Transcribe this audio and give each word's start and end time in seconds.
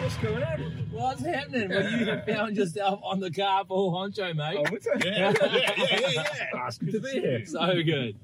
What's 0.00 0.16
going 0.16 0.42
on? 0.42 0.60
What's 0.90 1.24
happening? 1.24 1.68
Well, 1.68 1.90
you 1.92 2.04
have 2.06 2.26
found 2.26 2.56
yourself 2.56 3.00
on 3.04 3.20
the 3.20 3.30
carpool 3.30 3.92
honcho, 3.92 4.34
mate. 4.34 4.56
Oh, 4.58 4.70
what's 4.70 4.84
that? 4.86 5.04
Yeah, 5.04 5.32
yeah, 5.42 5.74
yeah, 5.76 5.98
yeah, 6.00 6.10
yeah. 6.10 6.46
Ah, 6.54 6.66
it's 6.66 6.78
good 6.78 6.92
to 6.94 7.00
be 7.00 7.10
here. 7.10 7.46
So 7.46 7.80
good. 7.82 8.16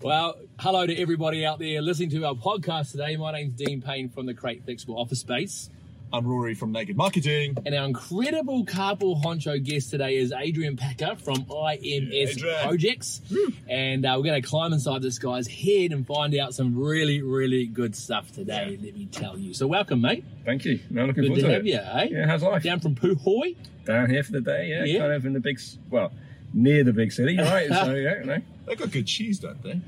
Well, 0.00 0.36
hello 0.58 0.86
to 0.86 0.96
everybody 0.96 1.44
out 1.44 1.58
there 1.58 1.82
listening 1.82 2.10
to 2.10 2.24
our 2.24 2.34
podcast 2.34 2.92
today. 2.92 3.16
My 3.16 3.32
name's 3.32 3.52
Dean 3.52 3.82
Payne 3.82 4.08
from 4.08 4.26
the 4.26 4.34
Crate 4.34 4.64
Flexible 4.64 4.98
Office 4.98 5.20
Space. 5.20 5.68
I'm 6.12 6.24
Rory 6.26 6.54
from 6.54 6.70
Naked 6.72 6.96
Marketing. 6.96 7.56
And 7.66 7.74
our 7.74 7.84
incredible 7.84 8.64
carpool 8.64 9.20
honcho 9.22 9.62
guest 9.62 9.90
today 9.90 10.16
is 10.16 10.32
Adrian 10.32 10.76
Packer 10.76 11.16
from 11.16 11.44
IMS 11.44 12.12
Adrian. 12.12 12.62
Projects. 12.62 13.20
And 13.68 14.06
uh, 14.06 14.14
we're 14.16 14.24
going 14.24 14.40
to 14.40 14.48
climb 14.48 14.72
inside 14.72 15.02
this 15.02 15.18
guy's 15.18 15.48
head 15.48 15.90
and 15.92 16.06
find 16.06 16.34
out 16.36 16.54
some 16.54 16.78
really, 16.78 17.22
really 17.22 17.66
good 17.66 17.96
stuff 17.96 18.30
today, 18.32 18.78
let 18.82 18.94
me 18.96 19.06
tell 19.10 19.36
you. 19.36 19.52
So, 19.52 19.66
welcome, 19.66 20.00
mate. 20.00 20.24
Thank 20.44 20.64
you. 20.64 20.78
No, 20.90 21.06
looking 21.06 21.24
Good 21.24 21.28
forward 21.28 21.40
to 21.42 21.46
to 21.48 21.52
have 21.54 21.66
it. 21.66 21.68
you, 21.68 22.16
eh? 22.16 22.20
Yeah, 22.20 22.26
how's 22.26 22.42
life? 22.42 22.62
Down 22.62 22.78
from 22.80 22.94
Puhoi. 22.94 23.56
Down 23.84 24.08
here 24.08 24.22
for 24.22 24.32
the 24.32 24.40
day, 24.40 24.68
yeah, 24.68 24.84
Yeah. 24.84 25.00
Kind 25.00 25.12
of 25.12 25.26
in 25.26 25.32
the 25.32 25.40
big, 25.40 25.60
well, 25.90 26.12
near 26.54 26.84
the 26.84 26.92
big 26.92 27.10
city, 27.12 27.36
right? 27.36 27.68
so, 27.84 27.92
yeah, 27.94 28.22
no. 28.24 28.38
They 28.66 28.76
got 28.76 28.90
good 28.92 29.06
cheese, 29.06 29.40
don't 29.40 29.60
they? 29.62 29.80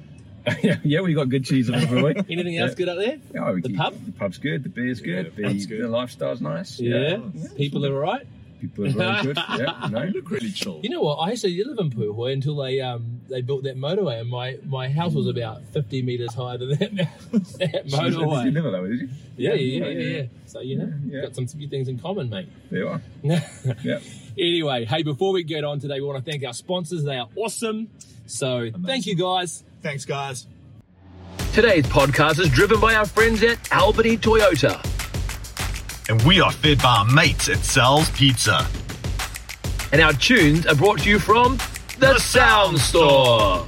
Yeah, 0.63 0.77
yeah, 0.85 1.01
we 1.01 1.15
got 1.15 1.29
good 1.29 1.45
cheese 1.45 1.71
on 1.71 1.81
the 1.81 2.03
way. 2.03 2.15
Anything 2.31 2.59
else 2.59 2.71
Yeah. 2.73 2.77
good 2.77 2.89
up 2.89 2.99
there? 2.99 3.19
Oh, 3.43 3.55
we 3.55 3.61
The 3.63 3.69
keep- 3.69 3.77
pub? 3.79 3.95
The 4.07 4.13
pub's 4.13 4.39
good, 4.39 4.63
the 4.65 4.69
beer's 4.69 5.01
good, 5.01 5.27
Yeah, 5.27 5.31
the, 5.31 5.31
the 5.31 5.43
pub's 5.49 5.67
good. 5.67 5.83
the 5.83 5.89
lifestyle's 5.89 6.41
nice. 6.41 6.79
Yeah. 6.81 7.19
People 7.57 7.85
are 7.87 7.93
all 7.95 8.01
right. 8.01 8.27
People 8.61 8.87
are 8.87 8.91
very 8.91 9.23
good. 9.23 9.39
Yeah, 9.57 9.89
no. 9.89 10.01
They 10.07 10.11
look 10.11 10.31
really 10.33 10.51
chill. 10.51 10.81
You 10.83 10.91
know 10.91 11.01
what? 11.01 11.17
I 11.19 11.31
actually 11.31 11.55
did 11.55 11.69
live 11.69 11.79
in 11.79 11.91
Puhoi 11.91 12.33
until 12.33 12.57
they 12.57 12.81
um 12.81 13.21
they 13.29 13.41
built 13.41 13.63
that 13.63 13.77
motorway, 13.77 14.21
and 14.21 14.29
my, 14.29 14.59
my 14.67 14.89
house 14.89 15.13
was 15.15 15.29
about 15.29 15.63
fifty 15.73 16.03
meters 16.03 16.35
higher 16.35 16.59
than 16.59 16.71
that, 16.71 16.91
that 16.91 17.83
You 17.87 17.97
motorway. 17.97 18.53
never 18.53 18.73
know, 18.73 18.85
did 18.89 19.01
you? 19.03 19.09
Yeah, 19.37 19.55
yeah, 19.55 19.87
yeah, 19.87 20.17
yeah. 20.17 20.23
So 20.47 20.59
you 20.61 20.77
know, 20.77 20.93
Yeah. 21.07 21.21
got 21.23 21.37
some 21.37 21.47
few 21.47 21.69
things 21.69 21.87
in 21.87 22.01
common, 22.01 22.31
mate. 22.31 22.49
There 22.69 22.81
you 22.81 22.89
are. 22.89 23.01
Yeah. 23.23 24.01
anyway, 24.37 24.87
hey, 24.87 25.05
before 25.05 25.33
we 25.33 25.45
get 25.45 25.63
on 25.63 25.79
today, 25.79 26.01
we 26.01 26.07
want 26.09 26.25
to 26.25 26.29
thank 26.29 26.45
our 26.45 26.53
sponsors. 26.53 27.05
They 27.05 27.17
are 27.17 27.29
awesome. 27.37 27.89
So 28.27 28.71
thank 28.85 29.07
you 29.07 29.15
guys. 29.15 29.63
Thanks, 29.83 30.05
guys. 30.05 30.47
Today's 31.53 31.87
podcast 31.87 32.41
is 32.41 32.51
driven 32.51 32.81
by 32.81 32.95
our 32.95 33.07
friends 33.07 33.43
at 33.43 33.73
Albany 33.73 34.17
Toyota. 34.17 34.85
And 36.09 36.21
we 36.23 36.41
are 36.41 36.51
fed 36.51 36.79
by 36.79 36.97
our 36.99 37.05
mates 37.05 37.49
at 37.49 37.59
Sal's 37.59 38.11
Pizza. 38.11 38.67
And 39.93 40.01
our 40.03 40.13
tunes 40.13 40.67
are 40.67 40.75
brought 40.75 41.01
to 41.01 41.09
you 41.09 41.19
from 41.19 41.59
The 41.99 42.19
Sound 42.19 42.79
Store. 42.79 43.67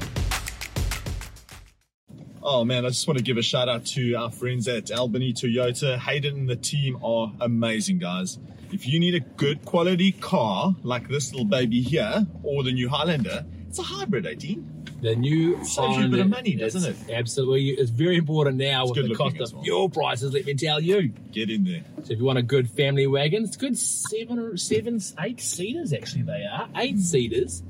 Oh 2.43 2.65
man, 2.65 2.85
I 2.85 2.89
just 2.89 3.07
want 3.07 3.19
to 3.19 3.25
give 3.25 3.37
a 3.37 3.43
shout 3.43 3.69
out 3.69 3.87
to 3.87 4.15
our 4.15 4.31
friends 4.31 4.67
at 4.67 4.91
Albany 4.91 5.33
Toyota. 5.33 5.99
Hayden 5.99 6.35
and 6.41 6.49
the 6.49 6.57
team 6.57 6.99
are 7.05 7.33
amazing, 7.41 7.99
guys. 7.99 8.39
If 8.73 8.87
you 8.87 8.99
need 8.99 9.15
a 9.15 9.21
good 9.21 9.65
quality 9.65 10.13
car 10.13 10.75
like 10.83 11.09
this 11.09 11.33
little 11.33 11.47
baby 11.47 11.81
here 11.81 12.27
or 12.43 12.63
the 12.63 12.73
new 12.73 12.89
Highlander, 12.89 13.45
it's 13.69 13.79
a 13.79 13.83
hybrid, 13.83 14.27
18. 14.27 14.80
The 15.01 15.17
new 15.17 15.65
Saves 15.65 15.97
you 15.97 16.05
a 16.05 16.09
bit 16.09 16.21
of 16.21 16.29
money, 16.29 16.57
doesn't 16.57 16.85
it's 16.85 17.11
Absolutely. 17.11 17.71
It's 17.71 17.91
very 17.91 18.17
important 18.17 18.57
now 18.59 18.85
with 18.85 18.95
good 18.95 19.05
the 19.05 19.09
looking 19.09 19.31
cost 19.31 19.41
as 19.41 19.51
of 19.51 19.57
well. 19.57 19.65
fuel 19.65 19.89
prices, 19.89 20.33
let 20.33 20.45
me 20.45 20.55
tell 20.55 20.81
you. 20.81 21.09
Get 21.33 21.51
in 21.51 21.65
there. 21.65 21.85
So 22.05 22.13
if 22.13 22.19
you 22.19 22.25
want 22.25 22.39
a 22.39 22.43
good 22.43 22.69
family 22.69 23.07
wagon, 23.07 23.45
it's 23.45 23.57
good 23.57 23.79
seven 23.79 24.39
or 24.39 24.57
seven, 24.57 25.01
eight 25.21 25.41
seaters 25.41 25.93
actually 25.93 26.23
they 26.23 26.45
are, 26.51 26.69
eight 26.77 26.99
seaters. 26.99 27.63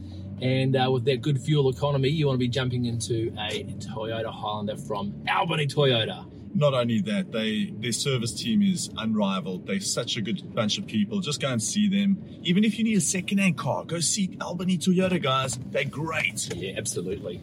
And 0.42 0.74
uh, 0.74 0.90
with 0.90 1.04
that 1.04 1.20
good 1.20 1.40
fuel 1.40 1.68
economy, 1.68 2.08
you 2.08 2.26
want 2.26 2.36
to 2.36 2.40
be 2.40 2.48
jumping 2.48 2.86
into 2.86 3.32
a 3.38 3.64
Toyota 3.64 4.32
Highlander 4.32 4.76
from 4.76 5.14
Albany 5.28 5.66
Toyota. 5.66 6.26
Not 6.52 6.74
only 6.74 7.00
that, 7.02 7.30
they 7.32 7.72
their 7.78 7.92
service 7.92 8.32
team 8.32 8.62
is 8.62 8.90
unrivaled. 8.96 9.66
They're 9.66 9.80
such 9.80 10.16
a 10.16 10.20
good 10.20 10.54
bunch 10.54 10.78
of 10.78 10.86
people. 10.86 11.20
Just 11.20 11.40
go 11.40 11.48
and 11.48 11.62
see 11.62 11.88
them. 11.88 12.22
Even 12.42 12.64
if 12.64 12.76
you 12.78 12.84
need 12.84 12.96
a 12.96 13.00
second-hand 13.00 13.56
car, 13.56 13.84
go 13.84 14.00
see 14.00 14.36
Albany 14.40 14.76
Toyota, 14.76 15.22
guys. 15.22 15.58
They're 15.70 15.84
great. 15.84 16.52
Yeah, 16.54 16.74
absolutely. 16.76 17.40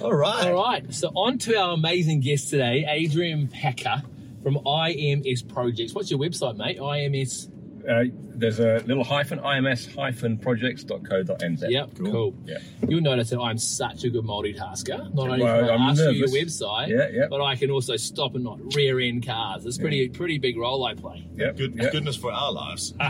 All 0.00 0.12
right. 0.12 0.48
All 0.48 0.54
right, 0.54 0.92
so 0.92 1.08
on 1.14 1.38
to 1.38 1.56
our 1.56 1.74
amazing 1.74 2.20
guest 2.20 2.50
today, 2.50 2.84
Adrian 2.88 3.46
Packer 3.46 4.02
from 4.42 4.56
IMS 4.56 5.46
Projects. 5.48 5.94
What's 5.94 6.10
your 6.10 6.18
website, 6.18 6.56
mate? 6.56 6.78
IMS. 6.78 7.48
Uh, 7.88 8.04
there's 8.34 8.60
a 8.60 8.82
little 8.86 9.04
hyphen, 9.04 9.38
IMS 9.40 9.94
hyphen 9.94 10.38
projects.co.nz. 10.38 11.64
Yep, 11.68 11.90
cool. 11.96 12.12
Cool. 12.12 12.34
Yeah. 12.44 12.58
You'll 12.88 13.00
notice 13.00 13.30
that 13.30 13.38
I'm 13.40 13.58
such 13.58 14.04
a 14.04 14.10
good 14.10 14.24
multitasker. 14.24 15.12
Not 15.14 15.28
only 15.28 15.42
Well, 15.42 15.60
can 15.60 15.70
I 15.70 15.74
I'm 15.74 15.80
ask 15.90 16.00
you 16.00 16.10
your 16.10 16.28
website, 16.28 16.88
Yeah, 16.88 17.08
yeah. 17.12 17.26
but 17.28 17.40
I 17.42 17.56
can 17.56 17.70
also 17.70 17.96
stop 17.96 18.34
and 18.34 18.44
not 18.44 18.58
rear 18.74 19.00
end 19.00 19.26
cars. 19.26 19.66
It's 19.66 19.78
pretty 19.78 20.08
pretty 20.08 20.38
big 20.38 20.56
role 20.56 20.84
I 20.84 20.94
play. 20.94 21.26
Yep. 21.36 21.56
Good 21.56 21.74
yep. 21.76 21.92
goodness 21.92 22.16
for 22.16 22.32
our 22.32 22.52
lives. 22.52 22.94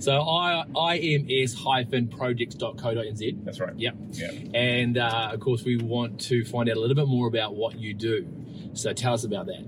So 0.00 0.20
I 0.20 0.64
IMS 0.74 1.54
hyphen 1.54 2.08
projects.co.nz. 2.08 3.44
That's 3.44 3.60
right. 3.60 3.74
Yep. 3.76 3.94
Yeah. 4.12 4.30
And 4.54 4.98
uh, 4.98 5.30
of 5.32 5.40
course, 5.40 5.64
we 5.64 5.76
want 5.76 6.20
to 6.22 6.44
find 6.44 6.68
out 6.68 6.76
a 6.76 6.80
little 6.80 6.96
bit 6.96 7.08
more 7.08 7.26
about 7.26 7.54
what 7.54 7.78
you 7.78 7.94
do. 7.94 8.26
So 8.74 8.92
tell 8.92 9.14
us 9.14 9.24
about 9.24 9.46
that. 9.46 9.64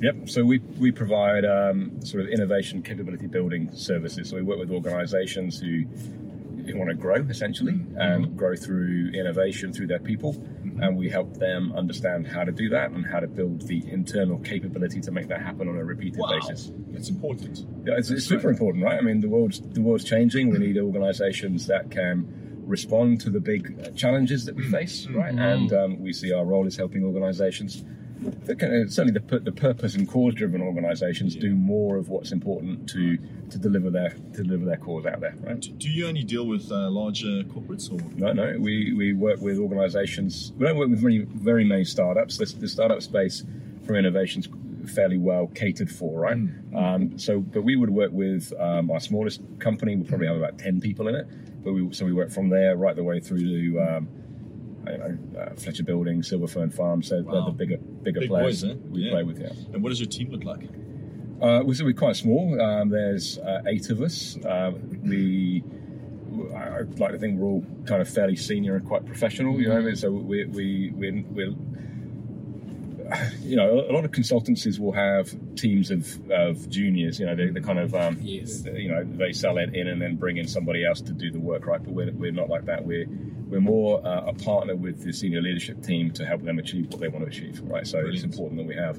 Yep. 0.00 0.28
So 0.28 0.44
we 0.44 0.58
we 0.78 0.90
provide 0.92 1.44
um, 1.44 2.00
sort 2.04 2.22
of 2.24 2.28
innovation 2.30 2.82
capability 2.82 3.26
building 3.26 3.70
services. 3.72 4.28
So 4.30 4.36
we 4.36 4.42
work 4.42 4.58
with 4.58 4.70
organisations 4.70 5.58
who, 5.60 5.84
who 6.66 6.76
want 6.78 6.90
to 6.90 6.96
grow 6.96 7.16
essentially 7.28 7.74
and 7.96 8.36
grow 8.36 8.56
through 8.56 9.10
innovation 9.14 9.72
through 9.72 9.86
their 9.86 10.00
people, 10.00 10.32
and 10.82 10.96
we 10.96 11.08
help 11.08 11.36
them 11.38 11.72
understand 11.76 12.26
how 12.26 12.42
to 12.44 12.52
do 12.52 12.68
that 12.70 12.90
and 12.90 13.06
how 13.06 13.20
to 13.20 13.26
build 13.28 13.62
the 13.68 13.82
internal 13.90 14.38
capability 14.40 15.00
to 15.00 15.10
make 15.12 15.28
that 15.28 15.40
happen 15.40 15.68
on 15.68 15.76
a 15.76 15.84
repeated 15.84 16.18
Wow. 16.18 16.32
basis. 16.40 16.72
It's 16.92 17.08
important. 17.08 17.64
Yeah, 17.86 17.94
it's, 17.96 18.10
it's 18.10 18.24
super 18.26 18.50
important, 18.50 18.84
right? 18.84 18.98
I 18.98 19.02
mean, 19.02 19.20
the 19.20 19.28
world's 19.28 19.60
the 19.60 19.80
world's 19.80 20.04
changing. 20.04 20.50
We 20.50 20.58
need 20.58 20.76
organisations 20.78 21.66
that 21.68 21.90
can 21.90 22.26
respond 22.66 23.20
to 23.20 23.30
the 23.30 23.40
big 23.40 23.94
challenges 23.94 24.46
that 24.46 24.56
we 24.56 24.64
face, 24.64 25.06
right? 25.08 25.34
And 25.34 25.72
um, 25.72 26.00
we 26.00 26.12
see 26.14 26.32
our 26.32 26.44
role 26.44 26.66
is 26.66 26.76
helping 26.76 27.04
organisations. 27.04 27.84
Uh, 28.48 28.88
Certainly, 28.88 29.12
the, 29.12 29.38
the 29.40 29.52
purpose 29.52 29.94
and 29.94 30.08
cause-driven 30.08 30.60
organisations 30.62 31.36
do 31.36 31.54
more 31.54 31.96
of 31.96 32.08
what's 32.08 32.32
important 32.32 32.88
to 32.90 33.18
to 33.50 33.58
deliver 33.58 33.90
their 33.90 34.10
to 34.10 34.42
deliver 34.42 34.64
their 34.64 34.76
cause 34.76 35.06
out 35.06 35.20
there, 35.20 35.34
right? 35.42 35.60
Do 35.60 35.90
you 35.90 36.06
only 36.06 36.24
deal 36.24 36.46
with 36.46 36.70
uh, 36.70 36.90
larger 36.90 37.42
corporates 37.44 37.92
or? 37.92 37.98
No, 38.16 38.32
no. 38.32 38.56
We, 38.58 38.92
we 38.94 39.12
work 39.12 39.40
with 39.40 39.58
organisations. 39.58 40.52
We 40.56 40.66
don't 40.66 40.76
work 40.76 40.88
with 40.88 41.00
very 41.00 41.24
very 41.24 41.64
many 41.64 41.84
startups. 41.84 42.38
The, 42.38 42.46
the 42.46 42.68
startup 42.68 43.02
space 43.02 43.44
for 43.86 43.96
innovations 43.96 44.48
fairly 44.86 45.18
well 45.18 45.46
catered 45.48 45.90
for, 45.90 46.20
right? 46.20 46.36
Um, 46.74 47.18
so, 47.18 47.40
but 47.40 47.62
we 47.62 47.76
would 47.76 47.90
work 47.90 48.12
with 48.12 48.52
um, 48.58 48.90
our 48.90 49.00
smallest 49.00 49.40
company. 49.58 49.96
We 49.96 50.04
probably 50.04 50.26
have 50.26 50.36
about 50.36 50.58
ten 50.58 50.80
people 50.80 51.08
in 51.08 51.14
it. 51.14 51.26
But 51.64 51.72
we 51.72 51.92
so 51.92 52.04
we 52.04 52.12
work 52.12 52.30
from 52.30 52.48
there 52.48 52.76
right 52.76 52.94
the 52.94 53.04
way 53.04 53.20
through 53.20 53.40
to. 53.40 53.80
Um, 53.80 54.08
know, 54.84 55.18
uh, 55.40 55.54
Fletcher 55.56 55.82
Building, 55.84 56.22
Silver 56.22 56.46
Fern 56.46 56.70
Farm, 56.70 57.02
so 57.02 57.22
they're 57.22 57.42
the 57.44 57.50
bigger, 57.50 57.76
bigger 57.78 58.20
Big 58.20 58.28
players 58.28 58.62
boys, 58.62 58.70
eh? 58.72 58.76
we 58.90 59.00
Yeah. 59.02 59.10
play 59.10 59.22
with. 59.22 59.38
Yeah, 59.40 59.48
And 59.72 59.82
what 59.82 59.88
does 59.90 60.00
your 60.00 60.08
team 60.08 60.30
look 60.30 60.44
like? 60.44 60.64
uh, 61.40 61.62
we're, 61.64 61.74
so 61.74 61.84
we're 61.84 61.92
quite 61.92 62.16
small. 62.16 62.60
Um, 62.60 62.88
there's 62.90 63.38
uh, 63.38 63.62
eight 63.66 63.90
of 63.90 64.00
us. 64.00 64.36
Uh, 64.44 64.72
we, 65.02 65.62
I- 66.54 66.78
I'd 66.80 66.98
like 66.98 67.12
to 67.12 67.18
think 67.18 67.38
we're 67.38 67.46
all 67.48 67.64
kind 67.86 68.00
of 68.02 68.08
fairly 68.08 68.36
senior 68.36 68.76
and 68.76 68.86
quite 68.86 69.04
professional. 69.04 69.60
You 69.60 69.68
know, 69.68 69.74
what 69.74 69.82
I 69.82 69.86
mean? 69.86 69.96
so 69.96 70.10
we 70.10 70.44
we 70.46 70.92
we're, 70.94 71.22
we're 71.30 71.54
you 73.42 73.54
know, 73.56 73.80
a 73.88 73.92
lot 73.92 74.04
of 74.04 74.10
consultancies 74.12 74.78
will 74.78 74.92
have 74.92 75.28
teams 75.56 75.90
of, 75.90 76.18
of 76.30 76.68
juniors. 76.70 77.20
You 77.20 77.26
know, 77.26 77.36
they, 77.36 77.48
they 77.50 77.60
kind 77.60 77.78
of 77.78 77.94
um, 77.94 78.18
Yes. 78.22 78.64
you 78.64 78.88
know 78.90 79.04
they 79.04 79.32
sell 79.32 79.58
it 79.58 79.74
in 79.74 79.86
and 79.88 80.00
then 80.00 80.16
bring 80.16 80.38
in 80.38 80.48
somebody 80.48 80.84
else 80.84 81.00
to 81.02 81.12
do 81.12 81.30
the 81.30 81.38
work, 81.38 81.66
right? 81.66 81.82
But 81.82 81.92
we're, 81.92 82.12
we're 82.12 82.32
not 82.32 82.48
like 82.48 82.64
that. 82.64 82.84
We're 82.86 83.06
we're 83.48 83.60
more 83.60 84.04
uh, 84.06 84.26
a 84.26 84.34
partner 84.34 84.74
with 84.76 85.04
the 85.04 85.12
senior 85.12 85.40
leadership 85.40 85.82
team 85.82 86.10
to 86.12 86.24
help 86.24 86.42
them 86.42 86.58
achieve 86.58 86.88
what 86.88 87.00
they 87.00 87.08
want 87.08 87.24
to 87.24 87.30
achieve, 87.30 87.60
right? 87.62 87.86
So 87.86 87.98
it's 87.98 88.22
important 88.22 88.58
that 88.58 88.66
we 88.66 88.74
have 88.74 88.98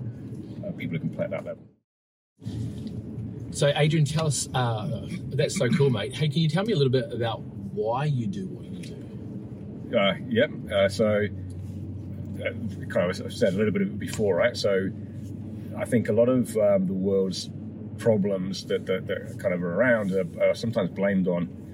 uh, 0.65 0.71
people 0.71 0.97
who 0.97 0.99
can 0.99 1.09
play 1.09 1.25
at 1.25 1.31
that 1.31 1.45
level. 1.45 1.63
So 3.51 3.71
Adrian, 3.75 4.05
tell 4.05 4.27
us. 4.27 4.49
Uh, 4.53 5.07
that's 5.29 5.57
so 5.57 5.69
cool, 5.69 5.89
mate. 5.89 6.13
Hey, 6.13 6.27
can 6.27 6.39
you 6.39 6.49
tell 6.49 6.65
me 6.65 6.73
a 6.73 6.75
little 6.75 6.91
bit 6.91 7.11
about 7.13 7.41
why 7.41 8.05
you 8.05 8.27
do 8.27 8.47
what 8.47 8.65
you 8.65 8.83
do? 8.83 9.97
Uh, 9.97 10.15
yep. 10.27 10.51
Uh, 10.71 10.89
so, 10.89 11.27
uh, 12.39 12.51
kind 12.89 13.09
of, 13.09 13.21
I've 13.25 13.33
said 13.33 13.53
a 13.53 13.57
little 13.57 13.71
bit 13.71 13.81
of 13.81 13.87
it 13.89 13.99
before, 13.99 14.35
right? 14.35 14.57
So, 14.57 14.89
I 15.77 15.85
think 15.85 16.09
a 16.09 16.13
lot 16.13 16.27
of 16.29 16.55
um, 16.57 16.87
the 16.87 16.93
world's 16.93 17.49
problems 17.97 18.65
that, 18.65 18.85
that, 18.87 19.07
that 19.07 19.39
kind 19.39 19.53
of 19.53 19.63
are 19.63 19.75
around 19.75 20.11
are, 20.11 20.49
are 20.49 20.53
sometimes 20.53 20.89
blamed 20.89 21.27
on 21.27 21.64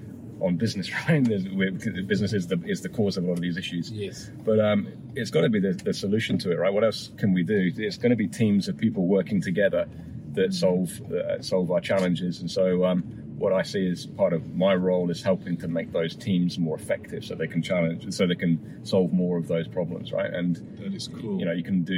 on 0.42 0.56
business, 0.56 0.90
right? 1.08 1.22
There's, 1.24 1.48
we're- 1.48 1.70
business 2.02 2.32
is 2.32 2.46
the 2.46 2.60
is 2.66 2.80
the 2.82 2.88
cause 2.88 3.16
of 3.16 3.24
a 3.24 3.26
lot 3.28 3.34
of 3.34 3.40
these 3.42 3.56
issues. 3.56 3.90
Yes. 3.90 4.30
But 4.44 4.58
um, 4.60 4.88
it's 5.14 5.30
got 5.30 5.42
to 5.42 5.48
be 5.48 5.60
the, 5.60 5.72
the 5.72 5.94
solution 5.94 6.38
to 6.38 6.50
it, 6.52 6.58
right? 6.58 6.72
What 6.72 6.84
else 6.84 7.10
can 7.16 7.32
we 7.32 7.42
do? 7.42 7.70
It's 7.76 7.96
going 7.96 8.10
to 8.10 8.16
be 8.16 8.28
teams 8.28 8.68
of 8.68 8.76
people 8.76 9.06
working 9.06 9.40
together 9.40 9.86
that 10.34 10.54
solve 10.54 10.90
uh, 11.12 11.40
solve 11.42 11.70
our 11.70 11.80
challenges. 11.80 12.40
And 12.40 12.50
so, 12.50 12.84
um, 12.84 13.02
what 13.36 13.52
I 13.52 13.62
see 13.62 13.86
as 13.88 14.06
part 14.06 14.32
of 14.32 14.54
my 14.54 14.74
role 14.74 15.10
is 15.10 15.22
helping 15.22 15.56
to 15.58 15.68
make 15.68 15.92
those 15.92 16.14
teams 16.14 16.58
more 16.58 16.76
effective, 16.76 17.24
so 17.24 17.34
they 17.34 17.48
can 17.48 17.60
challenge, 17.62 18.12
so 18.14 18.26
they 18.26 18.34
can 18.36 18.84
solve 18.84 19.12
more 19.12 19.36
of 19.36 19.48
those 19.48 19.66
problems, 19.68 20.12
right? 20.12 20.32
And 20.32 20.56
That 20.78 20.94
is 20.94 21.08
cool. 21.08 21.38
you 21.40 21.44
know, 21.44 21.52
you 21.52 21.64
can 21.64 21.82
do, 21.82 21.94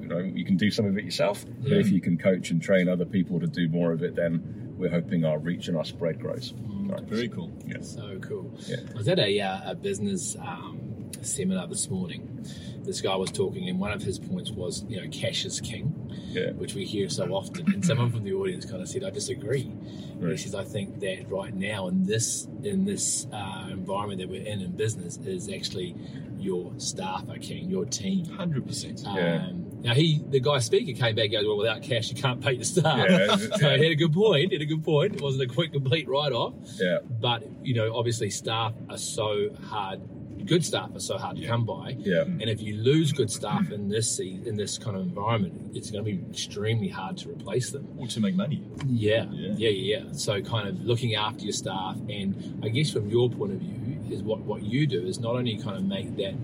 you 0.00 0.08
know, 0.08 0.18
you 0.18 0.44
can 0.44 0.56
do 0.56 0.70
some 0.70 0.86
of 0.86 0.96
it 0.96 1.04
yourself, 1.04 1.44
but 1.62 1.72
Yeah. 1.72 1.78
if 1.80 1.90
you 1.90 2.00
can 2.00 2.16
coach 2.16 2.50
and 2.50 2.62
train 2.62 2.88
other 2.88 3.04
people 3.04 3.38
to 3.40 3.46
do 3.46 3.68
more 3.68 3.92
of 3.92 4.02
it, 4.02 4.14
then 4.16 4.72
we're 4.78 4.90
hoping 4.90 5.24
our 5.26 5.38
reach 5.38 5.68
and 5.68 5.76
our 5.76 5.84
spread 5.84 6.18
grows. 6.18 6.54
Right. 6.94 7.02
Very 7.04 7.28
cool. 7.28 7.50
Yes. 7.66 7.94
So 7.94 8.18
cool. 8.20 8.52
Yeah. 8.66 8.76
I 8.94 8.96
was 8.96 9.08
at 9.08 9.18
a, 9.18 9.40
uh, 9.40 9.70
a 9.72 9.74
business 9.74 10.36
um, 10.40 11.10
seminar 11.22 11.66
this 11.66 11.88
morning. 11.90 12.46
This 12.84 13.00
guy 13.00 13.16
was 13.16 13.30
talking, 13.32 13.68
and 13.68 13.80
one 13.80 13.92
of 13.92 14.02
his 14.02 14.18
points 14.18 14.50
was, 14.50 14.84
you 14.88 15.00
know, 15.00 15.08
cash 15.10 15.44
is 15.46 15.60
king, 15.60 15.94
Yeah. 16.30 16.50
which 16.52 16.74
we 16.74 16.84
hear 16.84 17.08
so 17.08 17.32
often. 17.32 17.72
And 17.72 17.84
someone 17.84 18.10
from 18.10 18.24
the 18.24 18.32
audience 18.34 18.64
kind 18.66 18.82
of 18.82 18.88
said, 18.88 19.02
"I 19.04 19.10
disagree." 19.10 19.72
He 20.20 20.36
says, 20.36 20.54
"I 20.54 20.64
think 20.64 21.00
that 21.00 21.28
right 21.30 21.54
now 21.54 21.88
in 21.88 22.04
this 22.04 22.46
in 22.62 22.84
this 22.84 23.26
uh, 23.32 23.68
environment 23.70 24.20
that 24.20 24.28
we're 24.28 24.44
in 24.46 24.60
in 24.60 24.72
business 24.72 25.18
is 25.18 25.50
actually 25.52 25.94
your 26.38 26.72
staff 26.78 27.28
are 27.28 27.38
king, 27.38 27.68
your 27.70 27.84
team." 27.86 28.24
Hundred 28.26 28.66
percent. 28.66 29.02
Yeah. 29.04 29.48
Now 29.84 29.94
he, 29.94 30.20
the 30.30 30.40
guy 30.40 30.58
speaker, 30.60 30.98
came 30.98 31.14
back 31.14 31.26
and 31.26 31.32
goes, 31.32 31.46
"Well, 31.46 31.58
without 31.58 31.82
cash, 31.82 32.08
you 32.10 32.16
can't 32.16 32.40
pay 32.42 32.56
the 32.56 32.64
staff." 32.64 33.06
Yeah, 33.08 33.36
so 33.58 33.68
yeah. 33.68 33.76
he 33.76 33.82
had 33.84 33.92
a 33.92 33.96
good 33.96 34.12
point. 34.14 34.48
He 34.50 34.54
had 34.56 34.62
a 34.62 34.66
good 34.66 34.82
point. 34.82 35.14
It 35.14 35.20
wasn't 35.20 35.50
a 35.50 35.54
quick, 35.54 35.72
complete 35.72 36.08
write-off 36.08 36.54
Yeah. 36.80 36.98
but 37.20 37.44
you 37.62 37.74
know 37.74 37.94
obviously 37.96 38.30
staff 38.30 38.72
are 38.90 38.96
so 38.98 39.50
hard 39.68 40.00
good 40.46 40.62
staff 40.64 40.94
are 40.94 41.00
so 41.00 41.16
hard 41.16 41.36
to 41.38 41.46
come 41.46 41.64
by 41.64 41.96
Yeah. 41.98 42.22
and 42.22 42.42
if 42.42 42.60
you 42.60 42.74
lose 42.76 43.12
good 43.12 43.30
staff 43.30 43.70
in 43.70 43.88
this 43.88 44.18
in 44.18 44.56
this 44.56 44.76
kind 44.76 44.94
of 44.96 45.02
environment 45.02 45.70
it's 45.74 45.90
going 45.90 46.04
to 46.04 46.10
be 46.12 46.18
extremely 46.30 46.88
hard 46.88 47.16
to 47.18 47.30
replace 47.30 47.70
them 47.70 47.88
Or 47.98 48.06
to 48.08 48.20
make 48.20 48.34
money. 48.34 48.62
Yeah. 48.86 49.24
yeah 49.32 49.54
yeah, 49.56 49.68
yeah. 49.70 50.12
so 50.12 50.42
kind 50.42 50.68
of 50.68 50.80
looking 50.84 51.14
after 51.14 51.44
your 51.44 51.52
staff 51.54 51.96
and 52.10 52.60
i 52.62 52.68
guess 52.68 52.90
from 52.90 53.08
your 53.08 53.30
point 53.30 53.52
of 53.52 53.58
view 53.58 53.98
is 54.14 54.22
what 54.22 54.40
what 54.40 54.62
you 54.62 54.86
do 54.86 55.00
is 55.06 55.18
not 55.18 55.34
only 55.34 55.56
kind 55.56 55.76
of 55.78 55.84
make 55.84 56.14
that 56.16 56.34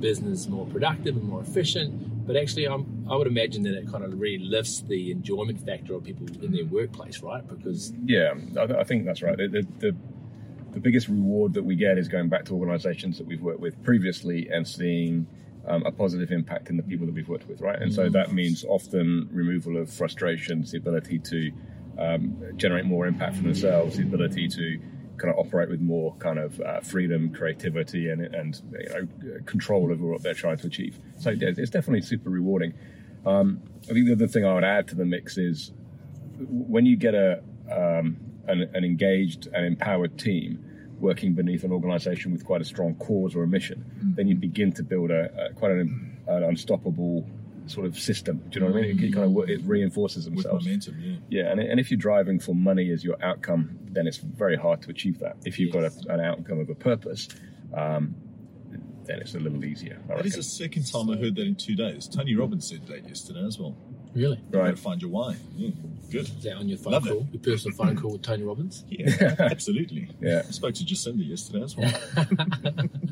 business 0.00 0.48
more 0.48 0.66
productive 0.66 1.14
and 1.16 1.24
more 1.24 1.40
efficient 1.42 1.92
but 2.26 2.36
actually 2.36 2.66
I'm, 2.66 3.06
i 3.10 3.16
would 3.16 3.26
imagine 3.26 3.62
that 3.64 3.74
it 3.74 3.90
kind 3.90 4.04
of 4.04 4.18
really 4.18 4.44
lifts 4.44 4.82
the 4.82 5.10
enjoyment 5.10 5.64
factor 5.64 5.94
of 5.94 6.04
people 6.04 6.26
in 6.42 6.52
their 6.52 6.64
workplace 6.64 7.22
right 7.22 7.46
because 7.46 7.92
Yeah, 8.04 8.32
I, 8.60 8.66
th- 8.66 8.78
I 8.78 8.84
think 8.84 9.04
that's 9.04 9.22
right. 9.22 9.36
The, 9.36 9.48
the, 9.48 9.66
the, 9.78 9.96
the 10.74 10.80
biggest 10.80 11.08
reward 11.08 11.54
that 11.54 11.64
we 11.64 11.74
get 11.74 11.98
is 11.98 12.08
going 12.08 12.28
back 12.28 12.44
to 12.46 12.54
organizations 12.54 13.16
that 13.18 13.26
we've 13.26 13.40
worked 13.40 13.60
with 13.60 13.82
previously 13.82 14.48
and 14.50 14.66
seeing 14.66 15.26
um, 15.66 15.84
a 15.84 15.92
positive 15.92 16.30
impact 16.30 16.68
in 16.70 16.76
the 16.76 16.82
people 16.82 17.06
that 17.06 17.14
we've 17.14 17.28
worked 17.28 17.48
with, 17.48 17.60
right? 17.60 17.80
And 17.80 17.92
so 17.92 18.08
that 18.10 18.32
means 18.32 18.64
often 18.64 19.28
removal 19.32 19.76
of 19.78 19.90
frustrations, 19.90 20.72
the 20.72 20.78
ability 20.78 21.18
to 21.18 21.52
um, 21.98 22.42
generate 22.56 22.84
more 22.84 23.06
impact 23.06 23.36
for 23.36 23.42
themselves, 23.42 23.96
the 23.96 24.02
ability 24.02 24.48
to 24.48 24.78
kind 25.18 25.32
of 25.32 25.38
operate 25.38 25.68
with 25.68 25.80
more 25.80 26.14
kind 26.16 26.38
of 26.38 26.60
uh, 26.60 26.80
freedom, 26.80 27.32
creativity, 27.32 28.08
and, 28.10 28.22
and 28.22 28.60
you 28.72 28.88
know, 28.88 29.40
control 29.44 29.92
over 29.92 30.06
what 30.06 30.22
they're 30.22 30.34
trying 30.34 30.58
to 30.58 30.66
achieve. 30.66 30.98
So 31.18 31.34
it's 31.36 31.70
definitely 31.70 32.02
super 32.02 32.30
rewarding. 32.30 32.74
Um, 33.24 33.60
I 33.84 33.92
think 33.92 34.06
the 34.06 34.12
other 34.12 34.28
thing 34.28 34.44
I 34.44 34.54
would 34.54 34.64
add 34.64 34.88
to 34.88 34.94
the 34.94 35.04
mix 35.04 35.36
is 35.36 35.72
when 36.38 36.86
you 36.86 36.96
get 36.96 37.14
a 37.14 37.42
um, 37.70 38.18
an, 38.46 38.70
an 38.74 38.84
engaged 38.84 39.48
and 39.52 39.66
empowered 39.66 40.18
team 40.18 40.64
working 41.00 41.34
beneath 41.34 41.64
an 41.64 41.72
organization 41.72 42.32
with 42.32 42.44
quite 42.44 42.60
a 42.60 42.64
strong 42.64 42.94
cause 42.94 43.34
or 43.34 43.42
a 43.42 43.46
mission, 43.46 43.84
then 44.16 44.28
you 44.28 44.34
begin 44.34 44.72
to 44.72 44.82
build 44.82 45.10
a, 45.10 45.48
a 45.48 45.52
quite 45.54 45.72
an, 45.72 46.16
an 46.26 46.42
unstoppable 46.44 47.28
sort 47.66 47.86
of 47.86 47.98
system. 47.98 48.38
Do 48.50 48.58
you 48.58 48.66
know 48.66 48.72
what 48.72 48.78
I 48.84 48.86
mean? 48.88 49.02
It, 49.04 49.12
kind 49.12 49.36
of 49.38 49.50
it 49.50 49.60
reinforces 49.64 50.24
themselves. 50.24 50.64
With 50.64 50.86
momentum, 50.88 51.20
yeah. 51.28 51.42
Yeah, 51.42 51.50
and, 51.52 51.60
and 51.60 51.80
if 51.80 51.90
you're 51.90 51.98
driving 51.98 52.38
for 52.38 52.54
money 52.54 52.90
as 52.90 53.04
your 53.04 53.16
outcome, 53.24 53.78
then 53.90 54.06
it's 54.06 54.18
very 54.18 54.56
hard 54.56 54.82
to 54.82 54.90
achieve 54.90 55.18
that. 55.20 55.36
If 55.44 55.58
you've 55.58 55.72
got 55.72 55.84
a, 55.84 55.92
an 56.08 56.20
outcome 56.20 56.60
of 56.60 56.70
a 56.70 56.74
purpose, 56.74 57.28
um, 57.74 58.14
then 59.04 59.20
it's 59.20 59.34
a 59.34 59.40
little 59.40 59.64
easier. 59.64 60.00
I 60.04 60.16
That 60.16 60.18
is 60.26 60.32
reckon. 60.32 60.38
the 60.38 60.42
second 60.42 60.82
time 60.92 61.10
I 61.10 61.16
heard 61.16 61.34
that 61.36 61.46
in 61.46 61.54
two 61.54 61.74
days. 61.76 62.08
Tony 62.08 62.34
Robbins 62.34 62.68
said 62.68 62.86
that 62.88 63.06
yesterday 63.08 63.44
as 63.46 63.58
well. 63.58 63.76
Really 64.16 64.38
You 64.52 64.58
Right. 64.58 64.70
gotta 64.70 64.76
find 64.76 65.00
your 65.02 65.10
why. 65.10 65.36
Yeah. 65.56 65.70
Good. 66.10 66.20
is 66.28 66.42
that 66.44 66.56
on 66.56 66.68
your 66.68 66.78
phone 66.78 66.92
Love 66.92 67.06
it. 67.06 67.10
call 67.10 67.26
your 67.32 67.42
personal 67.42 67.76
phone 67.76 67.96
call 67.96 68.12
with 68.12 68.22
tony 68.22 68.44
robbins 68.44 68.84
Yeah, 68.88 69.34
absolutely. 69.40 70.08
Yeah. 70.20 70.42
I 70.46 70.50
spoke 70.52 70.74
to 70.74 70.84
Jacinda 70.84 71.28
yesterday 71.28 71.62
as 71.64 71.76
well. 71.76 71.92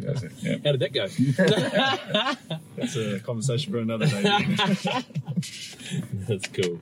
Yeah. 0.04 0.58
How 0.64 0.72
did 0.72 0.80
that 0.80 0.92
go? 0.92 1.06
That's 2.76 2.96
a 2.96 3.20
conversation 3.20 3.72
for 3.72 3.78
another 3.78 4.06
day. 4.06 4.46
That's 6.12 6.46
cool. 6.48 6.80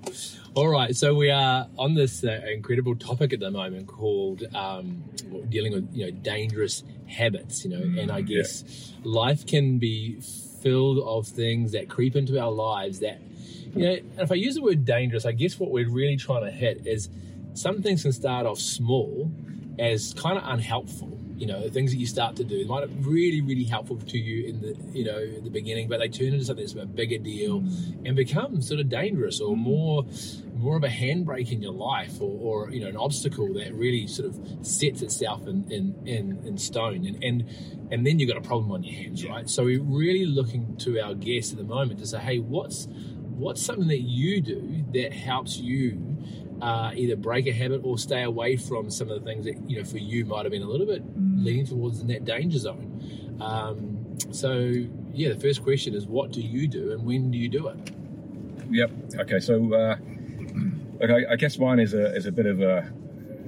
All 0.55 0.69
right, 0.69 0.95
so 0.97 1.15
we 1.15 1.31
are 1.31 1.69
on 1.79 1.95
this 1.95 2.25
uh, 2.25 2.41
incredible 2.53 2.97
topic 2.97 3.33
at 3.33 3.39
the 3.41 3.51
moment 3.51 3.87
called 3.87 4.43
um, 4.55 5.05
dealing 5.49 5.73
with 5.73 5.89
you 5.95 6.07
know 6.07 6.11
dangerous 6.11 6.83
habits. 7.07 7.65
You 7.65 7.71
know, 7.71 8.01
and 8.01 8.11
I 8.11 8.21
guess 8.23 8.93
life 9.05 9.47
can 9.47 9.79
be 9.79 10.21
filled 10.63 10.99
of 10.99 11.27
things 11.27 11.73
that 11.73 11.89
creep 11.89 12.17
into 12.17 12.41
our 12.41 12.51
lives 12.51 13.01
that 13.01 13.21
you 13.75 13.85
know. 13.85 13.93
And 13.93 14.21
if 14.21 14.33
I 14.33 14.37
use 14.37 14.55
the 14.55 14.63
word 14.63 14.85
dangerous, 14.85 15.25
I 15.25 15.33
guess 15.33 15.59
what 15.59 15.71
we're 15.71 15.89
really 15.89 16.17
trying 16.17 16.45
to 16.45 16.51
hit 16.51 16.87
is 16.87 17.09
some 17.55 17.83
things 17.83 18.03
can 18.03 18.13
start 18.13 18.47
off 18.47 18.59
small 18.59 19.31
as 19.79 20.15
kind 20.15 20.39
of 20.39 20.45
unhelpful. 20.47 21.19
You 21.37 21.47
know, 21.47 21.69
things 21.69 21.91
that 21.91 21.97
you 21.97 22.07
start 22.07 22.37
to 22.37 22.45
do 22.45 22.65
might 22.67 22.87
be 22.87 23.11
really, 23.11 23.41
really 23.41 23.65
helpful 23.65 23.97
to 23.97 24.19
you 24.19 24.49
in 24.49 24.61
the 24.61 24.77
you 24.97 25.05
know 25.05 25.41
the 25.41 25.51
beginning, 25.51 25.89
but 25.89 25.99
they 25.99 26.09
turn 26.09 26.29
into 26.29 26.45
something 26.45 26.65
that's 26.65 26.77
a 26.77 26.87
bigger 26.87 27.19
deal 27.19 27.59
and 28.05 28.15
become 28.15 28.63
sort 28.63 28.81
of 28.81 28.89
dangerous 28.89 29.41
or 29.41 29.57
more 29.57 30.05
more 30.63 30.77
of 30.77 30.85
a 30.85 30.89
handbrake 30.89 31.53
in 31.53 31.61
your 31.61 31.73
life 31.73 32.21
or, 32.21 32.67
or 32.67 32.71
you 32.71 32.81
know 32.81 32.89
an 32.89 32.97
obstacle 32.97 33.53
that 33.55 33.75
really 33.75 34.07
sort 34.07 34.29
of 34.29 34.67
sets 34.67 35.03
itself 35.03 35.47
in 35.47 35.71
in, 35.71 35.95
in, 36.07 36.41
in 36.47 36.59
stone 36.59 37.05
and, 37.07 37.23
and 37.23 37.49
and 37.91 38.07
then 38.07 38.19
you've 38.19 38.29
got 38.29 38.39
a 38.39 38.47
problem 38.47 38.73
on 38.73 38.83
your 38.83 38.95
hands, 38.95 39.27
right? 39.27 39.49
So 39.51 39.65
we're 39.65 39.83
really 39.83 40.25
looking 40.25 40.77
to 40.79 40.99
our 41.01 41.15
guests 41.15 41.53
at 41.53 41.59
the 41.59 41.65
moment 41.65 42.01
to 42.01 42.07
say, 42.07 42.19
hey, 42.19 42.39
what's 42.39 42.89
what's 43.37 43.63
something 43.63 43.89
that 43.89 44.03
you 44.03 44.41
do 44.41 44.85
that 44.95 45.13
helps 45.13 45.59
you 45.59 46.17
uh, 46.63 46.93
either 46.95 47.17
break 47.17 47.47
a 47.47 47.53
habit 47.53 47.81
or 47.85 47.99
stay 47.99 48.23
away 48.23 48.57
from 48.57 48.89
some 48.89 49.11
of 49.11 49.19
the 49.19 49.27
things 49.27 49.45
that 49.45 49.69
you 49.69 49.79
know 49.79 49.85
for 49.85 49.99
you 49.99 50.25
might 50.25 50.45
have 50.45 50.53
been 50.53 50.63
a 50.63 50.69
little 50.69 50.87
bit 50.87 51.03
leaning 51.17 51.67
towards 51.67 52.01
in 52.01 52.07
that 52.07 52.25
danger 52.25 52.59
zone. 52.59 53.39
Um, 53.41 54.17
so 54.31 54.73
yeah, 55.13 55.29
the 55.29 55.41
first 55.41 55.63
question 55.63 55.95
is, 55.95 56.07
what 56.07 56.33
do 56.33 56.41
you 56.41 56.67
do 56.69 56.93
and 56.93 57.05
when 57.05 57.31
do 57.31 57.39
you 57.39 57.49
do 57.49 57.69
it? 57.69 57.93
Yep. 58.71 58.91
Okay. 59.21 59.41
So, 59.41 59.75
uh, 59.75 59.97
okay, 61.03 61.27
I 61.31 61.37
guess 61.37 61.59
mine 61.59 61.79
is 61.81 61.95
a 61.95 62.15
is 62.15 62.27
a 62.27 62.33
bit 62.33 62.47
of 62.47 62.61
a 62.61 62.83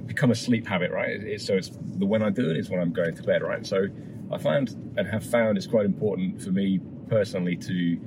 become 0.05 0.31
a 0.31 0.35
sleep 0.35 0.67
habit, 0.67 0.91
right? 0.91 1.09
It- 1.11 1.23
it's, 1.23 1.45
so 1.45 1.55
it's 1.55 1.69
the 1.97 2.05
when 2.05 2.21
I 2.21 2.29
do 2.29 2.49
it 2.49 2.57
is 2.57 2.69
when 2.69 2.79
I'm 2.79 2.93
going 2.93 3.15
to 3.15 3.23
bed, 3.23 3.41
right? 3.41 3.65
So 3.65 3.87
I 4.31 4.37
find 4.37 4.69
and 4.97 5.07
have 5.07 5.23
found 5.23 5.57
it's 5.57 5.67
quite 5.67 5.85
important 5.85 6.41
for 6.41 6.51
me 6.51 6.79
personally 7.09 7.55
to 7.57 7.99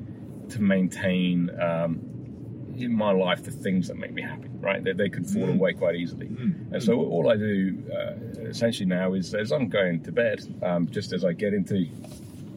to 0.50 0.62
maintain 0.62 1.50
um, 1.61 2.00
in 2.76 2.92
my 2.94 3.11
life 3.11 3.42
the 3.42 3.50
things 3.50 3.88
that 3.88 3.96
make 3.96 4.12
me 4.12 4.23
happy, 4.23 4.49
right? 4.61 4.82
That 4.84 4.96
they 4.96 5.08
can 5.08 5.25
fall 5.25 5.49
away 5.49 5.73
quite 5.75 5.96
easily. 5.96 6.26
And 6.73 6.82
so 6.82 6.94
all 7.00 7.28
I 7.30 7.37
do 7.37 7.82
uh, 7.92 8.12
essentially 8.49 8.87
now 8.87 9.14
is 9.14 9.34
as 9.34 9.50
I'm 9.52 9.68
going 9.68 10.02
to 10.04 10.12
bed, 10.12 10.40
um, 10.62 10.88
just 10.88 11.12
as 11.12 11.25
I 11.25 11.32
get 11.32 11.52
into 11.54 11.87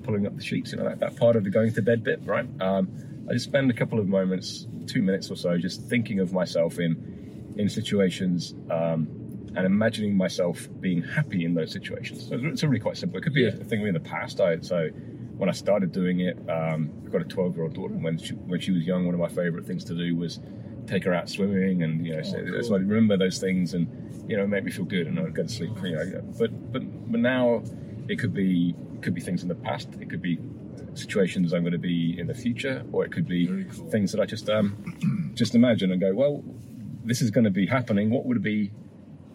pulling 0.03 0.25
up 0.27 0.35
the 0.35 0.43
sheets, 0.43 0.71
you 0.71 0.77
know, 0.77 0.83
that, 0.85 0.99
that 0.99 1.15
part 1.15 1.35
of 1.35 1.43
the 1.43 1.49
going 1.49 1.73
to 1.73 1.81
bed 1.81 2.03
bit, 2.03 2.21
right? 2.25 2.47
Um, 2.61 2.87
I 3.31 3.35
just 3.35 3.45
spend 3.45 3.71
a 3.71 3.73
couple 3.73 3.97
of 3.97 4.09
moments, 4.09 4.67
two 4.87 5.01
minutes 5.01 5.31
or 5.31 5.37
so, 5.37 5.57
just 5.57 5.83
thinking 5.83 6.19
of 6.19 6.33
myself 6.33 6.79
in 6.79 7.53
in 7.55 7.69
situations 7.69 8.53
um, 8.69 9.07
and 9.55 9.65
imagining 9.65 10.17
myself 10.17 10.67
being 10.81 11.01
happy 11.01 11.45
in 11.45 11.53
those 11.53 11.71
situations. 11.71 12.27
So 12.27 12.37
it's, 12.41 12.61
really 12.63 12.79
quite 12.79 12.97
simple. 12.97 13.19
It 13.19 13.23
could 13.23 13.33
be 13.33 13.47
a, 13.47 13.51
thing 13.51 13.87
in 13.87 13.93
the 13.93 14.01
past. 14.01 14.41
I 14.41 14.59
so 14.59 14.89
when 15.37 15.47
I 15.47 15.53
started 15.53 15.93
doing 15.93 16.19
it, 16.19 16.37
um, 16.49 16.91
I've 17.05 17.11
got 17.13 17.21
a 17.21 17.25
12 17.25 17.55
year 17.55 17.63
old 17.63 17.73
daughter. 17.73 17.93
and 17.93 18.03
When 18.03 18.17
she, 18.17 18.33
when 18.33 18.59
she 18.59 18.71
was 18.71 18.83
young, 18.83 19.05
one 19.05 19.13
of 19.13 19.21
my 19.21 19.29
favorite 19.29 19.65
things 19.65 19.85
to 19.85 19.95
do 19.95 20.13
was 20.13 20.41
take 20.85 21.05
her 21.05 21.13
out 21.13 21.29
swimming, 21.29 21.83
and 21.83 22.05
you 22.05 22.17
know, 22.17 22.23
so, 22.23 22.37
cool. 22.43 22.63
so 22.63 22.75
I 22.75 22.79
remember 22.79 23.15
those 23.15 23.39
things, 23.39 23.73
and 23.73 23.87
you 24.29 24.35
know, 24.35 24.43
it 24.43 24.49
made 24.49 24.65
me 24.65 24.71
feel 24.71 24.85
good, 24.85 25.07
and 25.07 25.17
I'd 25.17 25.33
go 25.33 25.43
to 25.43 25.49
sleep. 25.49 25.71
You 25.81 25.95
know, 25.95 26.21
but 26.37 26.71
but 26.73 26.81
but 27.11 27.21
now 27.21 27.63
it 28.09 28.19
could 28.19 28.33
be 28.33 28.75
it 28.93 29.01
could 29.01 29.13
be 29.13 29.21
things 29.21 29.41
in 29.41 29.47
the 29.47 29.55
past. 29.55 29.87
It 30.01 30.09
could 30.09 30.21
be 30.21 30.37
situations 30.93 31.53
I'm 31.53 31.61
going 31.61 31.71
to 31.73 31.77
be 31.79 32.17
in 32.19 32.27
the 32.27 32.33
future, 32.33 32.83
or 32.91 33.05
it 33.05 33.11
could 33.11 33.27
be 33.27 33.47
cool. 33.47 33.89
things 33.89 34.11
that 34.11 34.21
I 34.21 34.25
just 34.25 34.49
um 34.49 35.31
just 35.35 35.55
imagine 35.55 35.91
and 35.91 35.99
go, 36.01 36.13
well, 36.13 36.43
this 37.03 37.21
is 37.21 37.31
going 37.31 37.45
to 37.45 37.49
be 37.51 37.65
happening. 37.65 38.09
What 38.09 38.25
would 38.25 38.41
be 38.41 38.71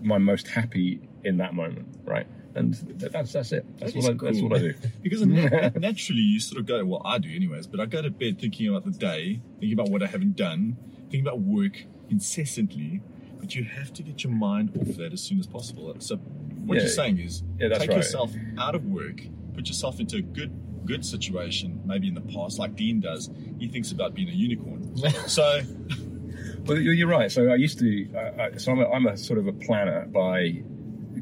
my 0.03 0.19
most 0.19 0.49
happy 0.49 1.01
in 1.25 1.39
that 1.39 1.55
moment, 1.55 1.89
right? 2.05 2.27
And 2.55 2.73
that's 2.99 3.33
that's 3.33 3.53
it. 3.53 3.67
That's 3.79 3.93
That 3.93 3.99
what 3.99 4.09
I, 4.09 4.13
is 4.13 4.21
that's 4.21 4.43
what 4.43 4.53
I 4.55 4.59
do. 4.61 4.75
Because 5.03 5.23
naturally, 5.27 6.21
you 6.23 6.41
sort 6.41 6.59
of 6.61 6.67
go, 6.67 6.85
well, 6.85 7.03
I 7.05 7.19
do 7.19 7.29
anyways, 7.35 7.67
but 7.67 7.81
I 7.81 7.87
go 7.87 8.01
to 8.03 8.11
bed 8.11 8.41
thinking 8.41 8.69
about 8.69 8.85
the 8.85 8.93
day, 8.93 9.41
thinking 9.61 9.75
about 9.79 9.91
what 9.91 10.03
I 10.03 10.07
haven't 10.07 10.37
done, 10.37 10.77
thinking 11.11 11.21
about 11.21 11.41
work 11.41 11.85
incessantly. 12.09 13.03
But 13.39 13.55
you 13.55 13.65
have 13.65 13.93
to 13.95 14.03
get 14.03 14.25
your 14.25 14.33
mind 14.33 14.71
off 14.81 14.97
that 14.97 15.13
as 15.13 15.21
soon 15.21 15.39
as 15.39 15.47
possible. 15.47 15.95
So, 15.99 16.17
what 16.17 16.77
Yeah. 16.77 16.83
you're 16.85 16.89
saying 16.91 17.19
is 17.19 17.43
Yeah, 17.61 17.69
that's 17.69 17.81
take 17.81 17.91
right. 17.91 17.97
yourself 17.99 18.33
out 18.59 18.75
of 18.75 18.87
work, 18.87 19.21
put 19.55 19.69
yourself 19.69 20.01
into 20.01 20.17
a 20.17 20.23
good 20.23 20.51
good 20.87 21.05
situation, 21.05 21.81
maybe 21.85 22.09
in 22.09 22.15
the 22.15 22.21
past, 22.23 22.59
like 22.59 22.75
Dean 22.77 23.01
does. 23.01 23.31
He 23.59 23.69
thinks 23.69 23.93
about 23.93 24.15
being 24.15 24.29
a 24.29 24.33
unicorn. 24.33 24.97
so, 25.27 25.61
Well, 26.65 26.79
you're 26.79 26.95
you're 26.95 27.09
right. 27.09 27.31
So 27.31 27.49
I 27.49 27.57
used 27.57 27.79
to. 27.81 28.15
Uh, 28.15 28.59
so 28.59 28.73
I'm 28.73 28.81
a, 28.81 28.89
I'm 28.91 29.07
a 29.07 29.17
sort 29.17 29.39
of 29.39 29.47
a 29.47 29.53
planner 29.53 30.07
by 30.07 30.63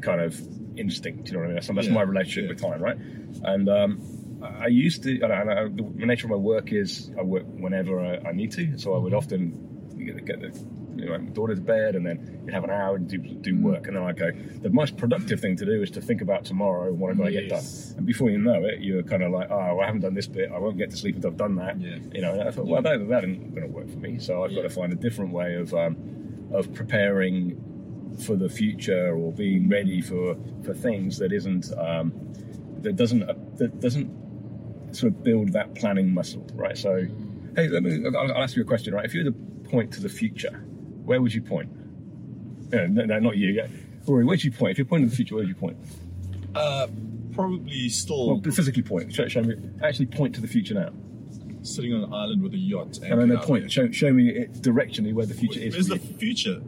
kind 0.02 0.20
of 0.20 0.40
instinct. 0.76 1.28
You 1.28 1.34
know 1.34 1.40
what 1.40 1.50
I 1.50 1.52
mean? 1.54 1.62
So 1.62 1.72
that's 1.72 1.86
Yeah, 1.86 1.92
my 1.94 2.02
relationship 2.02 2.44
yeah. 2.44 2.50
with 2.50 2.60
time, 2.62 2.82
right? 2.82 2.96
And 3.42 3.68
um, 3.68 4.00
I 4.42 4.68
used 4.68 5.02
to. 5.04 5.20
And 5.22 5.32
I, 5.32 5.40
and 5.40 5.50
I, 5.50 5.64
the 5.64 6.06
nature 6.06 6.26
of 6.26 6.30
my 6.30 6.36
work 6.36 6.72
is 6.72 7.10
I 7.18 7.22
work 7.22 7.44
whenever 7.46 8.00
I, 8.00 8.28
I 8.28 8.32
need 8.32 8.52
to. 8.52 8.78
So 8.78 8.94
I 8.94 8.98
would 8.98 9.14
often 9.14 9.96
get, 9.98 10.24
get 10.24 10.40
the 10.40 10.50
you 10.96 11.06
know, 11.06 11.18
my 11.18 11.24
daughter 11.30 11.54
to 11.54 11.60
bed, 11.60 11.94
and 11.96 12.06
then 12.06 12.40
you'd 12.44 12.54
have 12.54 12.64
an 12.64 12.70
hour 12.70 12.96
and 12.96 13.08
do 13.08 13.18
do 13.18 13.58
work, 13.58 13.86
and 13.86 13.96
then 13.96 14.02
I 14.02 14.12
go. 14.12 14.30
The 14.62 14.70
most 14.70 14.96
productive 14.96 15.40
thing 15.40 15.56
to 15.56 15.64
do 15.64 15.82
is 15.82 15.90
to 15.92 16.00
think 16.00 16.20
about 16.20 16.44
tomorrow 16.44 16.88
and 16.88 16.98
what 16.98 17.10
I've 17.10 17.18
got 17.18 17.24
to 17.24 17.32
get 17.32 17.48
done. 17.48 17.64
And 17.96 18.06
before 18.06 18.30
you 18.30 18.38
know 18.38 18.64
it, 18.64 18.80
you're 18.80 19.02
kind 19.02 19.22
of 19.22 19.32
like, 19.32 19.50
oh, 19.50 19.80
I 19.80 19.86
haven't 19.86 20.02
done 20.02 20.14
this 20.14 20.26
bit. 20.26 20.50
I 20.52 20.58
won't 20.58 20.78
get 20.78 20.90
to 20.90 20.96
sleep 20.96 21.16
until 21.16 21.30
I've 21.30 21.36
done 21.36 21.56
that. 21.56 21.80
Yeah. 21.80 21.98
You 22.12 22.22
know, 22.22 22.32
and 22.32 22.48
I 22.48 22.50
thought, 22.50 22.66
well, 22.66 22.82
that, 22.82 23.08
that 23.08 23.24
isn't 23.24 23.54
going 23.54 23.66
to 23.66 23.72
work 23.72 23.88
for 23.88 23.98
me. 23.98 24.18
So 24.18 24.44
I've 24.44 24.54
got 24.54 24.62
to 24.62 24.70
find 24.70 24.92
a 24.92 24.96
different 24.96 25.32
way 25.32 25.54
of 25.56 25.74
um, 25.74 25.96
of 26.52 26.72
preparing 26.72 27.60
for 28.24 28.36
the 28.36 28.48
future 28.48 29.14
or 29.16 29.32
being 29.32 29.68
ready 29.68 30.00
for 30.00 30.36
for 30.62 30.74
things 30.74 31.18
that 31.18 31.32
isn't 31.32 31.72
um, 31.78 32.12
that 32.82 32.96
doesn't 32.96 33.22
uh, 33.22 33.34
that 33.56 33.80
doesn't 33.80 34.24
sort 34.94 35.12
of 35.12 35.24
build 35.24 35.52
that 35.52 35.74
planning 35.74 36.12
muscle, 36.12 36.46
right? 36.54 36.78
So, 36.78 37.06
hey, 37.56 37.68
let 37.68 37.82
me. 37.82 38.04
I'll, 38.06 38.32
I'll 38.32 38.42
ask 38.42 38.56
you 38.56 38.62
a 38.62 38.64
question, 38.64 38.94
right? 38.94 39.04
If 39.04 39.14
you 39.14 39.24
were 39.24 39.30
to 39.30 39.68
point 39.68 39.92
to 39.94 40.00
the 40.00 40.08
future, 40.08 40.64
where 41.04 41.20
would 41.22 41.32
you 41.34 41.42
point? 41.42 41.70
Yeah, 42.72 42.86
no, 42.86 43.04
no, 43.04 43.18
not 43.18 43.36
you. 43.36 43.48
Yeah. 43.50 43.66
Rory, 44.06 44.24
where'd 44.24 44.42
you 44.44 44.50
point? 44.52 44.72
If 44.72 44.78
you're 44.78 44.84
pointing 44.86 45.06
to 45.08 45.10
the 45.10 45.16
future, 45.16 45.34
where 45.34 45.42
would 45.42 45.48
you 45.48 45.54
point? 45.54 45.76
Uh, 46.54 46.86
probably 47.32 47.88
still 47.88 48.28
Well, 48.40 48.42
physically 48.52 48.82
point. 48.82 49.12
Show, 49.14 49.28
show 49.28 49.42
me. 49.42 49.54
Actually, 49.82 50.06
point 50.06 50.34
to 50.36 50.40
the 50.40 50.46
future 50.48 50.74
now, 50.74 50.90
sitting 51.62 51.92
on 51.94 52.04
an 52.04 52.12
island 52.12 52.42
with 52.42 52.54
a 52.54 52.58
yacht. 52.58 52.98
and 52.98 53.20
then 53.20 53.30
anchored 53.32 53.46
point. 53.46 53.72
Show, 53.72 53.90
show 53.90 54.12
me 54.12 54.28
it 54.30 54.52
directionally 54.54 55.12
where 55.14 55.26
the 55.26 55.34
future 55.34 55.60
is. 55.60 55.74
Where's 55.74 55.88
for 55.88 55.94
the 55.98 56.04
you. 56.12 56.16
future? 56.18 56.60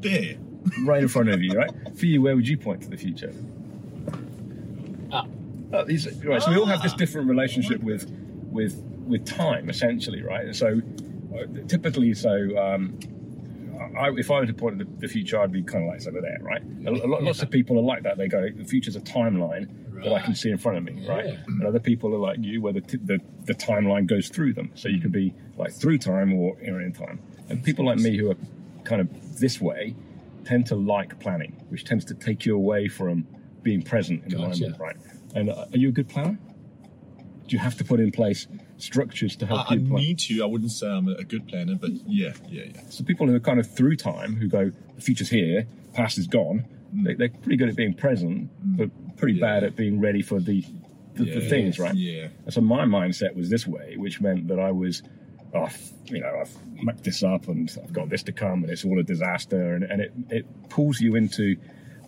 There. 0.00 0.36
right 0.84 1.02
in 1.02 1.08
front 1.08 1.28
of 1.28 1.42
you, 1.42 1.52
right? 1.52 1.70
For 1.96 2.06
you, 2.06 2.22
where 2.22 2.36
would 2.36 2.46
you 2.48 2.56
point 2.56 2.82
to 2.82 2.88
the 2.90 2.96
future? 2.96 3.32
Up. 5.10 5.28
Oh, 5.72 5.84
these, 5.84 6.06
right, 6.24 6.42
so 6.42 6.50
we 6.50 6.56
all 6.56 6.66
have 6.66 6.82
this 6.82 6.92
Ah. 6.92 6.96
different 6.96 7.28
relationship 7.28 7.82
with 7.82 8.10
with 8.50 8.76
with 9.06 9.24
time, 9.24 9.68
essentially, 9.70 10.22
right? 10.22 10.44
And 10.46 10.54
so, 10.56 10.80
uh, 11.34 11.46
typically, 11.66 12.12
so 12.14 12.30
um, 12.58 12.98
I, 13.98 14.10
if 14.16 14.30
I 14.30 14.40
were 14.40 14.46
to 14.46 14.54
point 14.54 14.80
at 14.80 14.86
the, 14.86 15.06
the 15.06 15.08
future, 15.08 15.40
I'd 15.40 15.52
be 15.52 15.62
kind 15.62 15.84
of 15.84 15.90
like 15.90 16.06
over 16.06 16.20
there, 16.20 16.38
right? 16.42 16.62
A, 16.86 16.90
lot, 16.90 17.22
lots 17.22 17.42
of 17.42 17.50
people 17.50 17.78
are 17.78 17.82
like 17.82 18.02
that. 18.02 18.16
They 18.18 18.28
go, 18.28 18.48
the 18.50 18.64
future's 18.64 18.96
a 18.96 19.00
timeline 19.00 19.68
that 20.02 20.12
I 20.12 20.20
can 20.20 20.34
see 20.34 20.50
in 20.50 20.58
front 20.58 20.78
of 20.78 20.84
me, 20.84 21.06
right? 21.06 21.26
Yeah. 21.26 21.36
And 21.46 21.64
other 21.64 21.78
people 21.78 22.14
are 22.14 22.18
like 22.18 22.38
you, 22.40 22.60
where 22.60 22.72
the, 22.72 22.80
t- 22.80 22.98
the 23.02 23.20
the 23.44 23.54
timeline 23.54 24.06
goes 24.06 24.28
through 24.28 24.54
them. 24.54 24.70
So 24.74 24.88
you 24.88 25.00
can 25.00 25.10
be 25.10 25.34
like 25.56 25.72
through 25.72 25.98
time 25.98 26.32
or 26.32 26.58
in 26.60 26.92
time. 26.92 27.20
And 27.48 27.62
people 27.62 27.84
like 27.84 27.98
me 27.98 28.16
who 28.16 28.30
are 28.30 28.36
kind 28.84 29.00
of 29.00 29.38
this 29.38 29.60
way 29.60 29.94
tend 30.44 30.66
to 30.66 30.74
like 30.76 31.20
planning, 31.20 31.52
which 31.68 31.84
tends 31.84 32.04
to 32.06 32.14
take 32.14 32.44
you 32.46 32.56
away 32.56 32.88
from 32.88 33.26
being 33.62 33.82
present 33.82 34.24
in 34.24 34.30
the 34.30 34.36
Gotcha. 34.36 34.62
moment, 34.62 34.80
right? 34.80 34.96
And 35.34 35.50
uh, 35.50 35.66
are 35.72 35.78
you 35.78 35.88
a 35.88 35.92
good 35.92 36.08
planner? 36.08 36.38
Do 37.46 37.56
you 37.56 37.58
have 37.58 37.76
to 37.76 37.84
put 37.84 38.00
in 38.00 38.10
place 38.10 38.46
structures 38.82 39.36
to 39.36 39.46
help 39.46 39.70
I, 39.70 39.74
I 39.74 39.76
you 39.78 39.86
plan? 39.88 39.94
need 40.02 40.18
to. 40.20 40.42
I 40.42 40.46
wouldn't 40.46 40.72
say 40.72 40.86
I'm 40.88 41.08
a, 41.08 41.22
good 41.24 41.46
planner, 41.48 41.76
but 41.76 41.90
yeah, 42.06 42.32
yeah, 42.48 42.64
yeah. 42.74 42.80
So 42.90 43.04
people 43.04 43.26
who 43.26 43.34
are 43.34 43.40
kind 43.40 43.60
of 43.60 43.70
through 43.70 43.96
time, 43.96 44.36
who 44.36 44.48
go, 44.48 44.70
the 44.96 45.00
future's 45.00 45.28
here, 45.30 45.66
past 45.94 46.18
is 46.18 46.26
gone, 46.26 46.64
they, 46.92 47.14
they're 47.14 47.28
pretty 47.28 47.56
good 47.56 47.68
at 47.68 47.76
being 47.76 47.94
present, 47.94 48.50
but 48.76 48.90
pretty 49.16 49.34
Mm. 49.34 49.40
Yeah. 49.40 49.46
bad 49.46 49.64
at 49.64 49.76
being 49.76 50.00
ready 50.00 50.20
for 50.22 50.40
the 50.40 50.64
the, 51.14 51.24
the 51.24 51.40
things, 51.48 51.78
right? 51.78 51.94
Yeah. 51.94 52.28
And 52.46 52.54
so 52.54 52.60
my 52.62 52.84
mindset 52.86 53.36
was 53.36 53.50
this 53.50 53.66
way, 53.66 53.96
which 53.98 54.20
meant 54.22 54.48
that 54.48 54.58
I 54.58 54.70
was, 54.72 55.02
oh, 55.54 55.68
you 56.06 56.20
know, 56.20 56.38
I've 56.40 56.56
mucked 56.82 57.04
this 57.04 57.22
up 57.22 57.48
and 57.48 57.70
I've 57.84 57.92
got 57.92 58.08
this 58.08 58.22
to 58.24 58.32
come 58.32 58.62
and 58.64 58.72
it's 58.72 58.82
all 58.84 58.98
a 58.98 59.02
disaster. 59.02 59.74
And, 59.74 59.84
and 59.84 60.00
it, 60.00 60.12
it 60.30 60.68
pulls 60.70 61.00
you 61.00 61.14
into, 61.14 61.56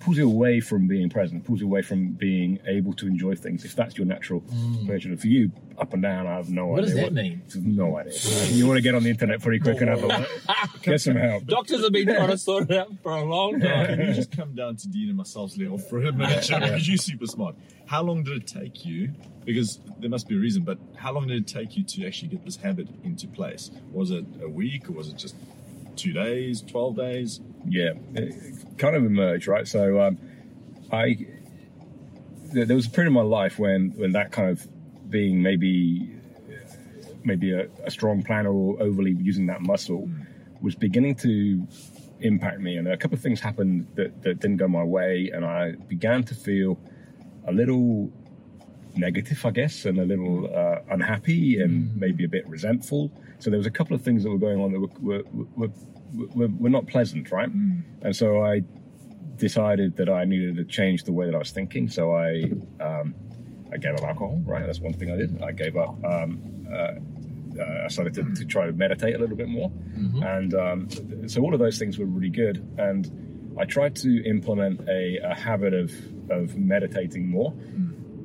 pulls 0.05 0.19
you 0.19 0.27
away 0.29 0.61
from 0.61 0.87
being 0.87 1.09
present, 1.09 1.45
pulls 1.45 1.61
you 1.61 1.67
away 1.67 1.83
from 1.83 2.13
being 2.13 2.59
able 2.67 2.93
to 2.95 3.07
enjoy 3.07 3.35
things 3.35 3.65
if 3.65 3.75
that's 3.75 3.97
your 3.97 4.07
natural 4.07 4.43
nature. 4.87 5.17
For 5.17 5.27
you, 5.27 5.51
up 5.79 5.93
and 5.95 6.03
down, 6.03 6.27
I 6.27 6.37
have 6.37 6.51
no 6.51 6.67
Mm. 6.67 6.71
What 6.71 6.79
idea. 6.85 6.95
does 6.95 7.03
that 7.05 7.13
mean? 7.13 7.43
No 7.77 7.97
idea. 7.97 8.13
you 8.51 8.67
want 8.67 8.77
to 8.79 8.83
get 8.83 8.95
on 8.95 9.03
the 9.03 9.11
internet 9.11 9.41
pretty 9.41 9.59
quick 9.61 9.81
and 9.81 9.89
have 9.89 10.05
a 10.05 10.27
get 10.83 11.01
some 11.01 11.17
help. 11.17 11.47
Doctors 11.47 11.83
have 11.83 11.93
been 11.93 12.07
trying 12.07 12.29
to 12.31 12.39
sort 12.39 12.71
it 12.71 12.77
out 12.79 12.93
for 13.03 13.13
a 13.13 13.25
long 13.25 13.61
time. 13.61 13.87
Can 13.87 14.09
you 14.09 14.15
just 14.15 14.31
come 14.31 14.55
down 14.55 14.77
to 14.77 14.89
Dean 14.89 15.09
and 15.09 15.17
myself's 15.19 15.57
level 15.57 15.79
for 15.79 15.99
a 16.05 16.13
minute, 16.13 16.43
Joe, 16.45 16.61
because 16.61 16.87
you're 16.89 16.97
super 16.99 17.27
smart. 17.27 17.57
How 17.87 18.03
long 18.03 18.23
did 18.25 18.37
it 18.37 18.47
take 18.47 18.85
you? 18.85 19.13
Because 19.45 19.79
there 20.01 20.09
must 20.11 20.29
be 20.29 20.37
a 20.37 20.39
reason, 20.39 20.63
but 20.65 20.79
how 20.97 21.13
long 21.13 21.27
did 21.27 21.37
it 21.39 21.47
take 21.47 21.77
you 21.77 21.85
to 21.85 22.07
actually 22.07 22.29
get 22.29 22.45
this 22.45 22.57
habit 22.57 22.89
into 23.05 23.27
place? 23.27 23.71
Was 23.93 24.11
it 24.11 24.25
a 24.43 24.49
week 24.49 24.89
or 24.89 24.93
was 24.93 25.09
it 25.09 25.17
just 25.17 25.35
two 25.97 26.13
days, 26.13 26.63
12 26.63 26.97
days? 26.97 27.41
yeah, 27.69 27.93
it 28.15 28.79
kind 28.79 28.97
of 28.97 29.05
emerged, 29.05 29.49
right? 29.49 29.67
So 29.67 30.01
um, 30.01 30.19
I 30.93 31.27
there 32.53 32.77
was 32.77 32.87
a 32.87 32.91
period 32.91 33.09
in 33.09 33.15
my 33.15 33.23
life 33.23 33.59
when 33.59 33.91
when 33.97 34.13
that 34.13 34.33
kind 34.33 34.51
of 34.51 34.67
being 35.11 35.43
maybe 35.43 36.17
maybe 37.25 37.53
a, 37.53 37.69
a 37.85 37.91
strong 37.91 38.23
planner 38.23 38.53
or 38.53 38.81
overly 38.83 39.13
using 39.13 39.47
that 39.47 39.63
muscle 39.63 40.09
was 40.61 40.75
beginning 40.75 41.15
to 41.17 41.67
impact 42.21 42.61
me, 42.61 42.77
and 42.77 42.89
a 42.89 42.97
couple 42.97 43.17
of 43.17 43.23
things 43.23 43.41
happened 43.41 43.87
that, 43.95 44.23
that 44.23 44.41
didn't 44.41 44.59
go 44.59 44.69
my 44.69 44.85
way, 44.85 45.31
and 45.33 45.45
I 45.45 45.73
began 45.73 46.23
to 46.25 46.35
feel 46.35 46.79
a 47.47 47.53
little 47.53 48.13
negative, 48.97 49.45
I 49.45 49.51
guess, 49.51 49.85
and 49.85 49.99
a 49.99 50.05
little 50.05 50.51
uh, 50.55 50.81
unhappy 50.91 51.61
and 51.61 51.95
maybe 51.97 52.25
a 52.25 52.29
bit 52.29 52.47
resentful. 52.49 53.11
So 53.39 53.51
there 53.51 53.59
was 53.59 53.67
a 53.67 53.71
couple 53.71 53.95
of 53.95 54.03
things 54.03 54.23
that 54.23 54.31
were 54.31 54.39
going 54.39 54.61
on 54.61 54.73
that 54.73 54.81
were 54.81 54.89
were, 55.01 55.23
were, 55.57 55.71
were, 56.35 56.49
were 56.59 56.71
not 56.71 56.87
pleasant, 56.87 57.31
right? 57.31 57.49
And 58.03 58.15
so 58.15 58.45
I 58.45 58.63
decided 59.37 59.97
that 59.97 60.09
I 60.09 60.25
needed 60.25 60.57
to 60.57 60.65
change 60.65 61.05
the 61.05 61.13
way 61.13 61.27
that 61.27 61.35
I 61.35 61.39
was 61.39 61.51
thinking. 61.51 61.89
So 61.89 62.15
I 62.15 62.45
um, 62.81 63.15
I 63.73 63.77
gave 63.79 63.95
up 63.95 64.03
alcohol, 64.03 64.41
right? 64.45 64.65
That's 64.65 64.81
one 64.81 64.93
thing 64.93 65.11
I 65.11 65.17
did. 65.17 65.43
I 65.43 65.53
gave 65.53 65.77
up. 65.77 65.97
Um, 66.05 66.67
uh, 66.73 66.95
uh, 67.57 67.85
I 67.85 67.89
started 67.89 68.15
to, 68.15 68.25
to 68.35 68.45
try 68.45 68.67
to 68.67 68.73
meditate 68.73 69.15
a 69.15 69.19
little 69.19 69.37
bit 69.37 69.49
more, 69.49 69.71
and 70.25 70.55
um, 70.55 70.89
so 71.29 71.41
all 71.41 71.55
of 71.55 71.61
those 71.61 71.79
things 71.79 71.99
were 71.99 72.07
really 72.07 72.31
good. 72.31 72.57
And 72.79 73.55
I 73.59 73.65
tried 73.65 73.95
to 73.97 74.25
implement 74.25 74.81
a, 74.89 75.19
a 75.19 75.35
habit 75.35 75.73
of 75.73 75.93
of 76.31 76.57
meditating 76.57 77.29
more, 77.29 77.53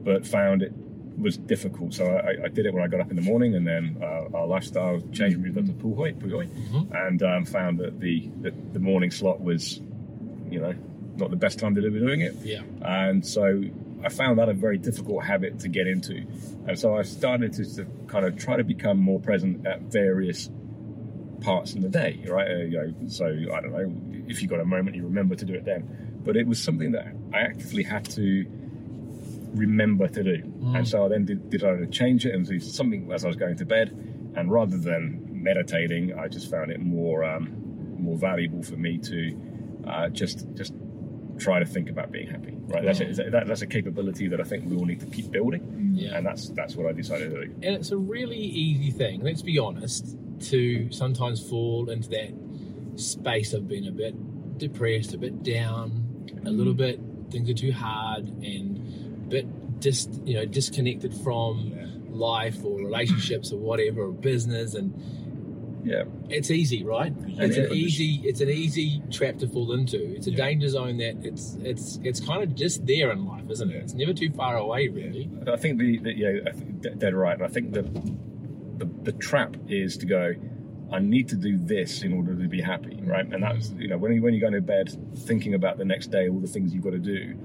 but 0.04 0.26
found 0.26 0.62
it 0.62 0.74
was 1.18 1.38
difficult. 1.38 1.94
So 1.94 2.06
I, 2.06 2.46
I 2.46 2.48
did 2.48 2.66
it 2.66 2.74
when 2.74 2.84
I 2.84 2.88
got 2.88 3.02
up 3.02 3.10
in 3.10 3.16
the 3.16 3.22
morning, 3.22 3.56
and 3.56 3.68
then 3.68 3.98
uh, 4.02 4.38
our 4.38 4.48
lifestyle 4.48 5.02
changed. 5.12 5.38
We 5.38 5.50
moved 5.50 5.58
up 5.58 5.66
to 5.66 5.84
Puhoi, 5.84 6.16
Puhoi 6.18 6.50
and 7.08 7.22
um, 7.24 7.46
found 7.46 7.80
that 7.80 8.00
the, 8.00 8.30
the 8.42 8.52
the 8.74 8.80
morning 8.80 9.12
slot 9.12 9.42
was, 9.42 9.82
you 10.50 10.60
know, 10.60 10.74
not 11.18 11.30
the 11.30 11.36
best 11.36 11.60
time 11.60 11.76
to 11.76 11.82
be 11.82 12.00
doing 12.00 12.22
it. 12.22 12.36
Yeah. 12.44 12.62
And 12.82 13.26
so 13.26 13.64
I 14.04 14.10
found 14.10 14.40
that 14.40 14.48
a 14.50 14.54
very 14.54 14.78
difficult 14.78 15.24
habit 15.24 15.60
to 15.60 15.68
get 15.68 15.88
into. 15.88 16.26
And 16.68 16.80
so 16.80 16.96
I 16.96 17.02
started 17.02 17.54
to, 17.54 17.76
to 17.76 17.86
kind 18.08 18.26
of 18.26 18.38
try 18.38 18.56
to 18.56 18.64
become 18.64 18.98
more 18.98 19.20
present 19.20 19.68
at 19.68 19.82
various 19.82 20.50
parts 21.42 21.74
in 21.74 21.82
the 21.82 21.90
day, 21.90 22.24
right? 22.28 22.50
Uh, 22.50 22.56
you 22.60 22.78
know, 22.78 22.94
so 23.08 23.26
I 23.26 23.62
don't 23.62 23.72
know 23.72 23.94
if 24.28 24.42
you 24.42 24.48
got 24.48 24.60
a 24.60 24.66
moment, 24.66 24.96
you 24.96 25.04
remember 25.04 25.36
to 25.36 25.46
do 25.46 25.54
it 25.54 25.66
then. 25.66 26.22
But 26.24 26.38
it 26.38 26.48
was 26.48 26.62
something 26.62 26.92
that 26.94 27.08
I 27.34 27.40
actively 27.40 27.84
had 27.84 28.06
to 28.12 28.46
remember 29.54 30.08
to 30.08 30.24
do. 30.24 30.54
And 30.76 30.88
so 30.88 31.06
I 31.06 31.10
then 31.10 31.26
did, 31.26 31.50
decided 31.50 31.80
to 31.80 31.88
change 31.88 32.26
it 32.26 32.34
and 32.34 32.46
do 32.46 32.60
something 32.60 33.12
as 33.12 33.26
I 33.26 33.28
was 33.28 33.36
going 33.36 33.58
to 33.58 33.66
bed. 33.66 33.90
And 34.36 34.52
rather 34.52 34.78
than 34.78 35.28
meditating, 35.30 36.18
I 36.18 36.28
just 36.28 36.50
found 36.50 36.72
it 36.72 36.80
more 36.80 37.24
um, 37.24 37.96
more 37.98 38.18
valuable 38.18 38.64
for 38.64 38.78
me 38.78 38.98
to 39.00 39.42
uh, 39.88 40.10
just 40.10 40.46
just 40.54 40.74
try 41.38 41.60
to 41.60 41.66
think 41.66 41.90
about 41.90 42.12
being 42.12 42.28
happy. 42.28 42.54
Right, 42.68 42.84
that's 42.84 43.00
it. 43.00 43.32
That, 43.32 43.48
that's 43.48 43.62
a 43.62 43.68
capability 43.68 44.28
that 44.28 44.40
I 44.40 44.44
think 44.44 44.70
we 44.70 44.76
all 44.76 44.86
need 44.86 45.00
to 45.00 45.08
keep 45.08 45.32
building. 45.32 45.94
Yeah. 45.96 46.18
And 46.18 46.26
that's 46.26 46.50
that's 46.50 46.76
what 46.76 46.88
I 46.88 46.92
decided 46.92 47.32
to 47.32 47.46
do. 47.46 47.52
And 47.64 47.76
it's 47.76 47.92
a 47.92 47.98
really 47.98 48.38
easy 48.38 48.92
thing, 48.92 49.22
let's 49.22 49.42
be 49.42 49.58
honest, 49.58 50.16
to 50.42 50.92
sometimes 50.92 51.48
fall 51.48 51.90
into 51.90 52.10
that 52.10 52.34
space 52.96 53.54
of 53.54 53.68
being 53.68 53.88
a 53.88 53.92
bit 53.92 54.16
depressed, 54.58 55.14
a 55.14 55.18
bit 55.18 55.42
down, 55.42 56.32
a 56.46 56.52
little 56.52 56.74
bit 56.74 57.00
things 57.32 57.50
are 57.50 57.54
too 57.54 57.72
hard 57.72 58.28
and 58.28 58.44
a 58.44 58.69
bit 59.30 59.80
dis 59.80 60.08
you 60.26 60.34
know, 60.34 60.46
disconnected 60.46 61.14
from 61.24 61.74
life 62.12 62.64
or 62.66 62.78
relationships 62.78 63.52
or 63.54 63.58
whatever 63.60 64.02
or 64.04 64.12
business 64.12 64.74
and 64.74 64.94
Yeah. 65.86 66.04
it's 66.30 66.52
easy, 66.52 66.84
right? 66.84 67.14
And 67.16 67.40
It's 67.42 67.56
an 67.58 67.72
easy 67.72 68.22
it's 68.26 68.42
an 68.42 68.50
easy 68.50 69.02
trap 69.12 69.38
to 69.38 69.48
fall 69.48 69.72
into. 69.72 69.98
It's 70.16 70.28
a 70.28 70.32
Yeah. 70.32 70.38
danger 70.46 70.68
zone 70.68 70.98
that 70.98 71.16
it's 71.24 71.58
it's 71.62 72.00
it's 72.04 72.20
kind 72.20 72.44
of 72.44 72.54
just 72.56 72.86
there 72.86 73.12
in 73.12 73.26
life, 73.26 73.50
isn't 73.50 73.70
it? 73.72 73.78
It's 73.84 73.94
never 73.94 74.14
too 74.14 74.32
far 74.32 74.58
away 74.58 74.90
really. 74.90 75.30
I 75.48 75.56
think 75.56 75.80
the, 75.80 75.98
the 76.00 76.14
yeah, 76.18 76.32
I 76.48 76.52
think 76.52 77.00
dead 77.00 77.14
right. 77.14 77.42
I 77.42 77.48
think 77.48 77.74
the, 77.74 77.84
the 78.78 78.86
the 79.04 79.12
trap 79.14 79.56
is 79.70 79.98
to 79.98 80.06
go. 80.06 80.34
I 80.92 80.98
need 81.00 81.28
to 81.30 81.36
do 81.36 81.58
this 81.58 82.02
in 82.02 82.12
order 82.14 82.34
to 82.36 82.48
be 82.48 82.62
happy, 82.62 83.00
right? 83.06 83.28
And 83.32 83.44
that's 83.44 83.72
you 83.78 83.88
know 83.88 83.98
when 83.98 84.12
you 84.14 84.22
when 84.22 84.34
you 84.34 84.42
go 84.42 84.50
to 84.50 84.60
bed 84.62 84.88
thinking 85.16 85.54
about 85.54 85.78
the 85.78 85.86
next 85.86 86.08
day, 86.08 86.28
all 86.28 86.40
the 86.40 86.48
things 86.48 86.74
you've 86.74 86.84
got 86.84 86.92
to 86.92 86.98
do. 87.18 87.36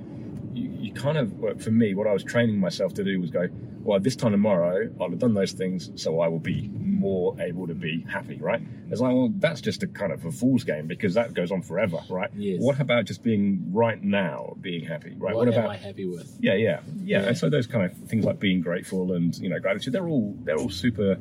You, 0.55 0.71
you 0.81 0.93
kind 0.93 1.19
of 1.19 1.39
well, 1.39 1.55
for 1.57 1.71
me, 1.71 1.95
what 1.95 2.07
I 2.07 2.13
was 2.13 2.25
training 2.25 2.59
myself 2.59 2.95
to 2.95 3.05
do 3.05 3.21
was 3.21 3.31
go. 3.31 3.49
Well, 3.83 4.01
this 4.01 4.17
time 4.17 4.33
tomorrow, 4.33 4.89
I'll 4.99 5.11
have 5.11 5.19
done 5.19 5.35
those 5.35 5.53
things, 5.53 5.91
so 5.97 6.21
I 6.21 6.29
will 6.29 6.39
be 6.39 6.71
more 6.73 7.37
able 7.39 7.67
to 7.67 7.75
be 7.75 8.01
happy, 8.09 8.37
right? 8.37 8.63
It's 8.91 8.99
like, 9.03 9.13
well, 9.13 9.31
that's 9.37 9.61
just 9.61 9.83
a 9.83 9.87
kind 9.87 10.11
of 10.11 10.25
a 10.25 10.33
fool's 10.33 10.65
game 10.65 10.87
because 10.87 11.13
that 11.15 11.35
goes 11.35 11.53
on 11.53 11.61
forever, 11.61 11.99
right? 12.09 12.31
Yes. 12.35 12.63
What 12.63 12.81
about 12.81 13.05
just 13.05 13.23
being 13.23 13.67
right 13.75 14.03
now, 14.03 14.57
being 14.59 14.85
happy, 14.87 15.11
right? 15.19 15.35
What, 15.35 15.47
What, 15.47 15.49
am 15.49 15.61
about 15.61 15.71
I 15.71 15.77
happy 15.77 16.07
with? 16.07 16.35
yeah, 16.41 16.55
yeah, 16.55 16.81
yeah, 17.03 17.21
Yeah. 17.21 17.29
And 17.29 17.37
so 17.37 17.51
those 17.51 17.67
kind 17.67 17.85
of 17.85 17.95
things 18.09 18.25
like 18.25 18.39
being 18.41 18.63
grateful 18.63 19.13
and 19.13 19.37
you 19.37 19.51
know 19.51 19.59
gratitude, 19.61 19.93
they're 19.93 20.09
all 20.09 20.35
they're 20.45 20.57
all 20.57 20.71
super 20.71 21.19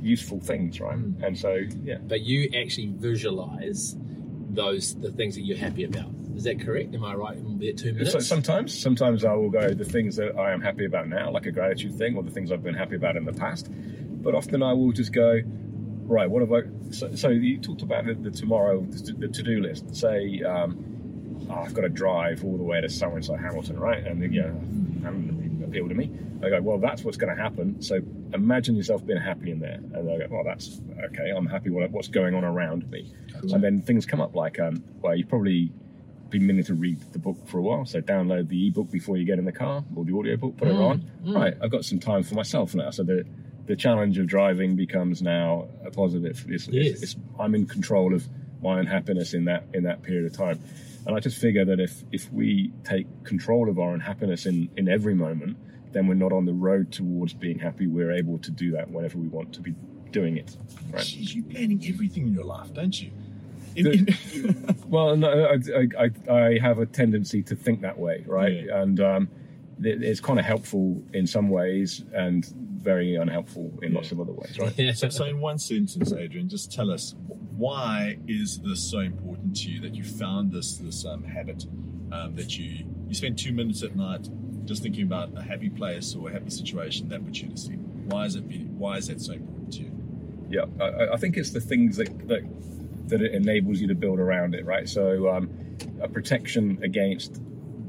useful 0.00 0.40
things, 0.40 0.80
right? 0.80 0.98
Mm. 0.98 1.22
And 1.22 1.38
so 1.38 1.62
yeah, 1.84 1.98
But 1.98 2.22
you 2.22 2.50
actually 2.60 2.92
visualize 2.96 3.94
those 4.54 4.94
the 4.96 5.10
things 5.10 5.34
that 5.34 5.42
you're 5.42 5.56
happy 5.56 5.84
about. 5.84 6.10
Is 6.34 6.44
that 6.44 6.60
correct? 6.60 6.94
Am 6.94 7.04
I 7.04 7.14
right 7.14 7.36
in 7.36 7.58
that 7.58 7.76
two 7.76 7.92
minutes? 7.92 8.12
So 8.12 8.20
sometimes, 8.20 8.78
sometimes 8.78 9.24
I 9.24 9.34
will 9.34 9.50
go 9.50 9.74
the 9.74 9.84
things 9.84 10.16
that 10.16 10.38
I 10.38 10.52
am 10.52 10.60
happy 10.60 10.86
about 10.86 11.08
now, 11.08 11.30
like 11.30 11.46
a 11.46 11.52
gratitude 11.52 11.96
thing, 11.96 12.16
or 12.16 12.22
the 12.22 12.30
things 12.30 12.50
I've 12.50 12.62
been 12.62 12.74
happy 12.74 12.96
about 12.96 13.16
in 13.16 13.24
the 13.24 13.32
past. 13.32 13.68
But 13.70 14.34
often 14.34 14.62
I 14.62 14.72
will 14.72 14.92
just 14.92 15.12
go, 15.12 15.40
right, 16.04 16.30
what 16.30 16.40
have 16.40 16.52
I? 16.52 16.62
So, 16.90 17.14
so 17.14 17.28
you 17.28 17.58
talked 17.58 17.82
about 17.82 18.06
the, 18.06 18.14
the 18.14 18.30
tomorrow, 18.30 18.80
the, 18.80 19.12
the 19.12 19.28
to-do 19.28 19.60
list. 19.60 19.94
Say, 19.94 20.42
um, 20.42 21.46
oh, 21.50 21.54
I've 21.54 21.74
got 21.74 21.82
to 21.82 21.88
drive 21.88 22.44
all 22.44 22.56
the 22.56 22.62
way 22.64 22.80
to 22.80 22.88
so 22.88 23.10
and 23.10 23.24
so 23.24 23.34
Hamilton, 23.34 23.78
right? 23.78 24.04
And 24.06 24.22
know, 24.42 24.60
Hamilton 25.02 25.26
didn't 25.26 25.49
appeal 25.70 25.88
to 25.88 25.94
me. 25.94 26.10
I 26.42 26.48
go, 26.50 26.60
well, 26.60 26.78
that's 26.78 27.04
what's 27.04 27.16
going 27.16 27.34
to 27.34 27.40
happen. 27.40 27.80
So 27.82 28.00
imagine 28.34 28.74
yourself 28.76 29.06
being 29.06 29.20
happy 29.20 29.50
in 29.52 29.60
there, 29.60 29.74
and 29.94 29.96
I 30.10 30.18
go, 30.18 30.26
well, 30.30 30.44
that's 30.44 30.80
okay. 31.04 31.30
I'm 31.30 31.46
happy 31.46 31.70
with 31.70 31.90
what's 31.90 32.08
going 32.08 32.34
on 32.34 32.44
around 32.44 32.90
me. 32.90 33.12
And 33.54 33.62
then 33.62 33.80
things 33.82 34.06
come 34.06 34.20
up 34.20 34.34
like, 34.34 34.58
um, 34.58 34.82
well, 35.00 35.14
you've 35.16 35.28
probably 35.28 35.72
been 36.30 36.46
meaning 36.46 36.64
to 36.64 36.74
read 36.74 37.00
the 37.12 37.18
book 37.18 37.36
for 37.48 37.58
a 37.58 37.62
while, 37.62 37.84
so 37.84 38.00
download 38.00 38.48
the 38.48 38.68
ebook 38.68 38.90
before 38.90 39.16
you 39.16 39.24
get 39.24 39.38
in 39.38 39.44
the 39.44 39.52
car 39.52 39.84
or 39.96 40.04
the 40.04 40.12
audiobook, 40.12 40.56
put 40.56 40.68
it 40.68 40.74
Mm, 40.76 40.90
on. 41.24 41.34
Right, 41.34 41.54
I've 41.60 41.70
got 41.72 41.84
some 41.84 41.98
time 41.98 42.22
for 42.22 42.34
myself 42.34 42.74
now. 42.74 42.90
So 42.90 43.02
the 43.02 43.24
the 43.66 43.76
challenge 43.76 44.18
of 44.18 44.26
driving 44.26 44.74
becomes 44.74 45.22
now 45.22 45.68
a 45.84 45.90
positive. 45.92 46.44
It's, 46.48 46.66
Yes. 46.66 46.86
it's, 46.94 47.02
it's, 47.02 47.16
I'm 47.38 47.54
in 47.54 47.66
control 47.66 48.14
of 48.14 48.26
my 48.62 48.78
own 48.80 48.86
happiness 48.86 49.32
in 49.34 49.44
that 49.44 49.64
in 49.74 49.84
that 49.84 50.02
period 50.02 50.26
of 50.26 50.36
time. 50.36 50.58
And 51.06 51.16
I 51.16 51.20
just 51.20 51.38
figure 51.38 51.64
that 51.64 51.80
if 51.80 52.04
if 52.12 52.30
we 52.32 52.72
take 52.84 53.06
control 53.24 53.68
of 53.68 53.78
our 53.78 53.90
own 53.90 54.00
happiness 54.00 54.46
in 54.46 54.68
in 54.76 54.88
every 54.88 55.14
moment, 55.14 55.56
then 55.92 56.06
we're 56.06 56.14
not 56.14 56.32
on 56.32 56.44
the 56.44 56.52
road 56.52 56.92
towards 56.92 57.32
being 57.32 57.58
happy. 57.58 57.86
We're 57.86 58.12
able 58.12 58.38
to 58.38 58.50
do 58.50 58.70
that 58.72 58.90
whenever 58.90 59.18
we 59.18 59.28
want 59.28 59.52
to 59.54 59.60
be 59.60 59.74
doing 60.12 60.36
it. 60.36 60.56
Right. 60.90 61.02
Jeez, 61.02 61.34
you 61.34 61.42
planning 61.42 61.82
everything 61.88 62.26
in 62.28 62.34
your 62.34 62.44
life, 62.44 62.72
don't 62.74 63.00
you? 63.00 63.10
The- 63.74 64.74
Well, 64.90 65.16
no, 65.16 65.28
I, 65.46 65.86
I, 66.02 66.32
I 66.32 66.58
have 66.58 66.78
a 66.80 66.86
tendency 66.86 67.44
to 67.44 67.54
think 67.54 67.82
that 67.82 67.96
way, 67.96 68.24
right? 68.26 68.64
Yeah. 68.66 68.82
And 68.82 68.98
um, 69.00 69.28
it's 69.82 70.20
kind 70.20 70.38
of 70.38 70.44
helpful 70.44 71.02
in 71.12 71.26
some 71.26 71.48
ways 71.48 72.04
and 72.12 72.44
very 72.76 73.14
unhelpful 73.16 73.72
in 73.82 73.92
lots 73.94 74.10
of 74.12 74.20
other 74.20 74.32
ways, 74.32 74.58
right? 74.58 74.72
Yeah. 74.78 74.92
so, 74.92 75.08
so 75.08 75.24
in 75.24 75.40
one 75.40 75.58
sentence, 75.58 76.12
Adrian, 76.12 76.48
just 76.48 76.72
tell 76.72 76.90
us 76.90 77.14
why 77.56 78.16
is 78.26 78.58
this 78.60 78.82
so 78.90 79.00
important 79.00 79.56
to 79.56 79.70
you 79.70 79.80
that 79.82 79.94
you 79.94 80.02
found 80.04 80.50
this 80.52 80.78
this 80.78 81.04
um, 81.04 81.22
habit 81.24 81.66
um, 82.12 82.34
that 82.36 82.56
you 82.58 82.86
you 83.08 83.14
spend 83.14 83.38
two 83.38 83.52
minutes 83.52 83.82
at 83.82 83.94
night 83.96 84.28
just 84.64 84.82
thinking 84.82 85.02
about 85.02 85.30
a 85.36 85.42
happy 85.42 85.68
place 85.68 86.14
or 86.14 86.28
a 86.30 86.32
happy 86.32 86.50
situation 86.50 87.08
that 87.08 87.24
puts 87.24 87.40
you 87.42 87.48
to 87.48 87.56
sleep. 87.56 87.80
Why 88.06 88.24
is 88.26 88.36
it? 88.36 88.48
be- 88.48 88.64
Why 88.64 88.96
is 88.96 89.08
that 89.08 89.20
so 89.20 89.32
important 89.34 89.72
to 89.74 89.80
you? 89.82 89.92
Yeah, 90.48 90.64
I- 90.80 90.84
I, 91.04 91.12
I 91.14 91.16
think 91.16 91.36
it's 91.36 91.50
the 91.50 91.60
things 91.60 91.96
that, 91.96 92.28
that 92.28 92.42
that 93.08 93.20
it 93.22 93.34
enables 93.34 93.80
you 93.80 93.88
to 93.88 93.94
build 93.94 94.20
around 94.20 94.54
it, 94.54 94.64
right? 94.64 94.88
So 94.88 95.28
um, 95.28 95.50
a 96.00 96.08
protection 96.08 96.78
against 96.82 97.40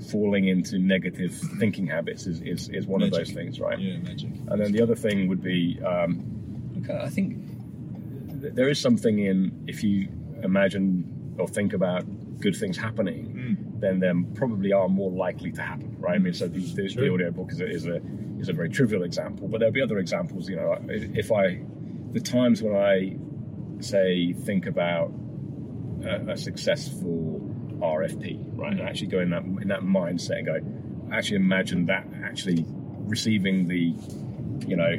falling 0.10 0.48
into 0.48 0.79
negative 0.79 1.34
thinking 1.60 1.88
habits 1.88 2.25
is, 2.27 2.41
is, 2.41 2.70
is 2.70 2.88
one 2.88 3.01
of 3.03 3.12
those 3.12 3.31
things, 3.31 3.60
right? 3.60 3.77
Yeah, 3.79 3.98
magic. 4.00 4.29
And 4.48 4.60
then 4.62 4.72
the 4.72 4.81
other 4.81 4.96
thing 4.96 5.27
would 5.27 5.41
be, 5.43 5.79
um, 5.86 6.81
okay, 6.84 6.98
I 7.01 7.10
think 7.10 7.38
th- 8.41 8.53
there 8.53 8.70
is 8.70 8.79
something 8.79 9.20
in 9.20 9.65
if 9.67 9.84
you 9.84 10.08
imagine 10.43 11.36
or 11.38 11.48
think 11.48 11.74
about 11.74 12.03
good 12.39 12.55
things 12.55 12.77
happening, 12.77 13.58
then 13.79 14.00
they 14.00 14.12
probably 14.36 14.74
are 14.74 14.88
more 14.89 15.12
likely 15.12 15.51
to 15.51 15.62
happen, 15.62 15.96
right? 16.00 16.15
I 16.15 16.20
mean, 16.20 16.34
so 16.34 16.48
the, 16.48 16.60
the, 16.60 16.84
the 16.84 16.89
Sure. 16.89 17.10
audiobook 17.12 17.51
is 17.51 17.62
a, 17.62 17.67
is 17.70 17.86
a 17.86 18.01
is 18.39 18.49
a 18.49 18.54
very 18.54 18.69
trivial 18.69 19.04
example, 19.04 19.47
but 19.47 19.60
there'll 19.60 19.71
be 19.73 19.82
other 19.82 19.99
examples. 19.99 20.49
You 20.49 20.56
know, 20.56 20.78
if 20.89 21.32
I 21.32 21.62
the 22.12 22.19
times 22.19 22.62
when 22.63 22.76
I 22.76 23.17
say 23.82 24.34
think 24.34 24.65
about 24.65 25.12
a, 26.04 26.32
a 26.32 26.38
successful 26.38 27.51
RFP, 27.82 28.58
right, 28.58 28.72
and 28.72 28.82
actually 28.82 29.08
go 29.08 29.20
in 29.20 29.30
that 29.32 29.44
in 29.44 29.67
that 29.70 29.82
mindset 29.82 30.38
and 30.39 30.46
go, 30.46 31.15
actually 31.15 31.38
imagine 31.38 31.86
that 31.88 32.08
actually 32.24 32.65
receiving 32.67 33.67
the, 33.67 33.94
you 34.67 34.76
know, 34.76 34.94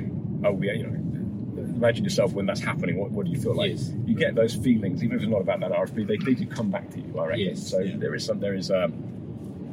oh 0.44 0.60
yeah, 0.62 0.72
you 0.72 0.86
know, 0.86 1.62
imagine 1.62 2.04
yourself 2.04 2.32
when 2.32 2.46
that's 2.46 2.60
happening. 2.60 2.96
What, 2.98 3.10
what 3.12 3.24
do 3.26 3.32
you 3.32 3.40
feel 3.40 3.54
like? 3.54 3.70
Yes. 3.70 3.92
You 4.04 4.14
get 4.14 4.34
those 4.34 4.54
feelings, 4.54 5.02
even 5.02 5.16
if 5.16 5.22
it's 5.22 5.30
not 5.30 5.40
about 5.40 5.60
that 5.60 5.70
RFP, 5.72 6.06
they, 6.06 6.16
they 6.18 6.34
do 6.34 6.46
come 6.46 6.70
back 6.70 6.90
to 6.90 7.00
you. 7.00 7.18
I 7.18 7.26
reckon. 7.26 7.44
Yes. 7.46 7.68
So 7.70 7.78
Yeah. 7.78 7.96
there 7.96 8.14
is 8.14 8.24
some 8.24 8.40
there 8.40 8.54
is 8.54 8.70
um, 8.70 8.92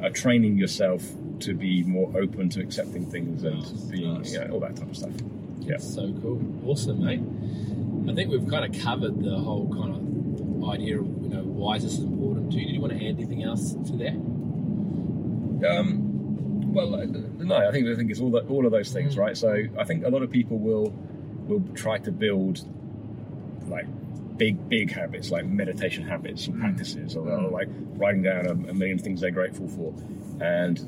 a 0.02 0.10
training 0.10 0.56
yourself 0.56 1.02
to 1.40 1.54
be 1.54 1.82
more 1.84 2.10
open 2.18 2.48
to 2.50 2.60
accepting 2.60 3.06
things 3.10 3.44
and 3.44 3.62
being 3.90 4.14
Nice. 4.14 4.32
you 4.32 4.40
know, 4.40 4.48
all 4.54 4.60
that 4.60 4.76
type 4.76 4.88
of 4.90 4.96
stuff. 4.96 5.12
Yeah. 5.60 5.78
So 5.78 6.12
cool. 6.22 6.40
Awesome, 6.66 7.04
mate. 7.04 7.20
I 8.10 8.14
think 8.14 8.30
we've 8.30 8.48
kind 8.48 8.64
of 8.74 8.82
covered 8.82 9.22
the 9.22 9.36
whole 9.38 9.68
kind 9.72 9.94
of 9.94 10.68
idea 10.70 10.98
of, 11.00 11.06
why 11.60 11.76
is 11.76 11.82
this 11.82 11.98
important 11.98 12.50
to 12.52 12.58
you? 12.58 12.66
Did 12.66 12.74
you 12.74 12.80
want 12.80 12.92
to 12.94 13.06
add 13.06 13.16
anything 13.16 13.44
else 13.44 13.72
to 13.72 13.96
that? 13.98 14.16
Um, 15.70 16.72
well, 16.72 16.88
no, 16.88 17.56
I 17.56 17.70
think 17.70 17.86
I 17.86 17.94
think 17.94 18.10
it's 18.10 18.20
all 18.20 18.30
that, 18.30 18.48
all 18.48 18.64
of 18.64 18.72
those 18.72 18.92
things, 18.92 19.18
right? 19.18 19.36
So 19.36 19.64
I 19.78 19.84
think 19.84 20.06
a 20.06 20.08
lot 20.08 20.22
of 20.22 20.30
people 20.30 20.58
will 20.58 20.90
will 21.46 21.62
try 21.74 21.98
to 21.98 22.10
build 22.10 22.64
like 23.68 23.86
big 24.38 24.68
big 24.70 24.90
habits, 24.90 25.30
like 25.30 25.44
meditation 25.44 26.06
habits 26.06 26.48
or 26.48 26.52
practices, 26.52 27.14
or, 27.14 27.28
or 27.28 27.50
like 27.50 27.68
writing 27.96 28.22
down 28.22 28.46
a, 28.46 28.52
a 28.52 28.74
million 28.74 28.98
things 28.98 29.20
they're 29.20 29.30
grateful 29.30 29.68
for. 29.68 29.92
And 30.42 30.80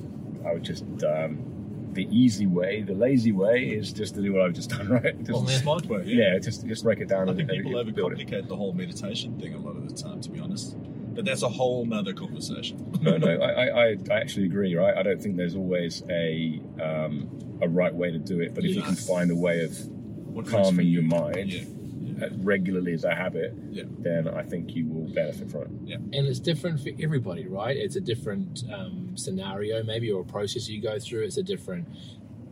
I 0.46 0.54
would 0.54 0.62
just 0.62 0.84
um, 1.04 1.51
the 1.94 2.06
easy 2.10 2.46
way, 2.46 2.82
the 2.82 2.94
lazy 2.94 3.32
way, 3.32 3.64
is 3.64 3.92
just 3.92 4.14
to 4.14 4.22
do 4.22 4.32
what 4.34 4.42
I've 4.42 4.54
just 4.54 4.70
done, 4.70 4.88
right? 4.98 5.16
Just, 5.18 5.30
Well, 5.32 5.42
man. 5.42 5.60
Smart 5.60 5.86
way. 5.86 6.02
yeah, 6.06 6.38
just 6.38 6.66
just 6.66 6.84
break 6.84 7.00
it 7.00 7.08
down 7.08 7.28
I 7.28 7.32
and, 7.32 7.38
think 7.38 7.50
and 7.50 7.64
people 7.64 7.84
build 7.92 8.12
it. 8.12 8.18
overcomplicate 8.28 8.48
the 8.48 8.56
whole 8.56 8.72
meditation 8.72 9.38
thing 9.38 9.54
a 9.54 9.58
lot 9.58 9.76
of 9.76 9.88
the 9.88 9.94
time, 9.94 10.20
to 10.20 10.30
be 10.30 10.40
honest. 10.40 10.76
But 11.14 11.26
that's 11.26 11.42
a 11.42 11.48
whole 11.48 11.84
nother 11.84 12.14
conversation. 12.14 12.90
no, 13.02 13.18
no, 13.18 13.28
I, 13.40 13.50
I, 13.50 13.64
I- 13.92 13.96
I 14.10 14.14
actually 14.20 14.46
agree. 14.46 14.74
Right, 14.74 14.96
I 14.96 15.02
don't 15.02 15.20
think 15.22 15.36
there's 15.36 15.54
always 15.56 16.02
a 16.08 16.60
um, 16.80 17.28
a 17.60 17.68
right 17.68 17.94
way 17.94 18.10
to 18.10 18.18
do 18.18 18.40
it, 18.40 18.54
but 18.54 18.64
if 18.64 18.74
you 18.74 18.82
can 18.82 18.96
find 18.96 19.30
a 19.30 19.36
way 19.36 19.62
of 19.64 19.76
What 20.34 20.46
calming 20.46 20.86
you? 20.86 21.00
your 21.00 21.02
mind 21.02 21.50
Yeah. 21.52 21.64
Regularly 22.38 22.92
as 22.94 23.04
a 23.04 23.14
habit, 23.14 23.54
Yeah. 23.70 23.84
then 23.98 24.28
I 24.28 24.42
think 24.42 24.74
you 24.74 24.86
will 24.86 25.08
benefit 25.12 25.50
from 25.50 25.62
it. 25.86 25.98
And 26.12 26.26
it's 26.26 26.40
different 26.40 26.80
for 26.80 26.90
everybody, 27.00 27.46
right? 27.46 27.76
It's 27.76 27.96
a 27.96 28.00
different 28.00 28.64
um, 28.72 29.16
scenario, 29.16 29.82
maybe, 29.82 30.10
or 30.10 30.22
a 30.22 30.24
process 30.24 30.68
you 30.68 30.80
go 30.80 30.98
through. 30.98 31.22
It's 31.22 31.36
a 31.38 31.42
different, 31.42 31.88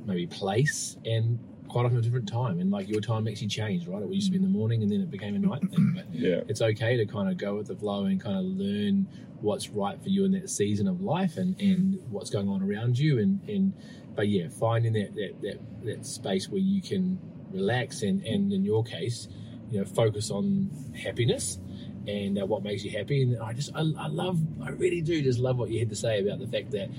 maybe, 0.06 0.26
place, 0.26 0.96
and 1.04 1.38
quite 1.68 1.84
often 1.86 1.98
a 1.98 2.02
different 2.02 2.28
time. 2.28 2.58
And 2.58 2.70
like 2.70 2.88
your 2.88 3.00
time 3.00 3.28
actually 3.28 3.46
changed, 3.48 3.86
right? 3.86 4.02
It 4.02 4.12
used 4.12 4.26
to 4.26 4.32
be 4.32 4.36
in 4.38 4.42
the 4.42 4.48
morning, 4.48 4.82
and 4.82 4.90
then 4.90 5.00
it 5.00 5.10
became 5.10 5.34
a 5.36 5.38
night 5.38 5.62
thing. 5.70 5.92
But 5.94 6.12
Yeah. 6.14 6.40
it's 6.48 6.60
okay 6.62 6.96
to 6.96 7.06
kind 7.06 7.28
of 7.30 7.36
go 7.38 7.56
with 7.56 7.68
the 7.68 7.76
flow 7.76 8.06
and 8.06 8.20
kind 8.20 8.36
of 8.38 8.44
learn 8.44 9.06
what's 9.40 9.70
right 9.70 10.02
for 10.02 10.08
you 10.10 10.24
in 10.26 10.32
that 10.32 10.50
season 10.50 10.86
of 10.86 11.00
life 11.00 11.36
and, 11.38 11.58
and 11.60 11.98
what's 12.10 12.28
going 12.28 12.48
on 12.48 12.62
around 12.62 12.98
you 12.98 13.18
and, 13.18 13.40
and 13.48 13.72
but 14.14 14.28
yeah 14.28 14.46
finding 14.50 14.92
that, 14.92 15.14
that 15.14 15.40
that 15.40 15.58
that 15.82 16.04
space 16.04 16.46
where 16.50 16.60
you 16.60 16.82
can 16.82 17.18
relax 17.50 18.02
and 18.02 18.22
and 18.26 18.52
in 18.52 18.62
your 18.66 18.84
case 18.84 19.28
you 19.70 19.78
know 19.78 19.84
focus 19.84 20.30
on 20.30 20.70
happiness 21.02 21.58
and 22.06 22.40
uh, 22.40 22.46
what 22.46 22.62
makes 22.62 22.84
you 22.84 22.90
happy. 22.90 23.22
And 23.22 23.38
I 23.40 23.52
just 23.52 23.70
I, 23.74 23.80
I 23.80 24.08
love 24.08 24.40
I 24.62 24.70
really 24.70 25.00
do 25.00 25.22
just 25.22 25.38
love 25.38 25.56
what 25.58 25.70
you 25.70 25.78
had 25.78 25.90
to 25.90 25.96
say 25.96 26.20
about 26.20 26.38
the 26.38 26.46
fact 26.46 26.70
that 26.72 26.90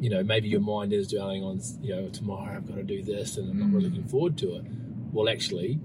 you 0.00 0.10
know 0.10 0.22
maybe 0.22 0.48
your 0.48 0.60
mind 0.60 0.92
is 0.92 1.08
dwelling 1.08 1.42
on 1.44 1.60
you 1.80 1.94
know 1.94 2.08
tomorrow 2.08 2.56
I've 2.56 2.66
got 2.66 2.76
to 2.76 2.82
do 2.82 3.02
this 3.02 3.36
and 3.36 3.50
I'm 3.50 3.58
not 3.58 3.70
really 3.70 3.88
looking 3.88 4.08
forward 4.08 4.36
to 4.38 4.56
it. 4.56 4.64
Well 5.12 5.28
actually 5.28 5.80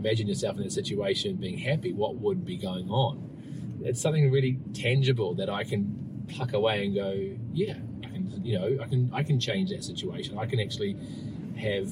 imagine 0.00 0.26
yourself 0.26 0.56
in 0.56 0.62
that 0.64 0.72
situation 0.72 1.36
being 1.36 1.58
happy. 1.58 1.92
What 1.92 2.16
would 2.16 2.44
be 2.44 2.56
going 2.56 2.88
on? 2.90 3.80
It's 3.82 4.00
something 4.00 4.30
really 4.30 4.58
tangible 4.74 5.34
that 5.34 5.48
I 5.48 5.64
can 5.64 6.24
pluck 6.28 6.52
away 6.52 6.86
and 6.86 6.94
go, 6.94 7.36
yeah, 7.52 7.74
I 8.04 8.06
can, 8.06 8.40
you 8.44 8.58
know, 8.58 8.82
I 8.82 8.86
can, 8.86 9.10
I 9.12 9.22
can 9.22 9.40
change 9.40 9.70
that 9.70 9.84
situation. 9.84 10.38
I 10.38 10.46
can 10.46 10.60
actually 10.60 10.96
have 11.58 11.90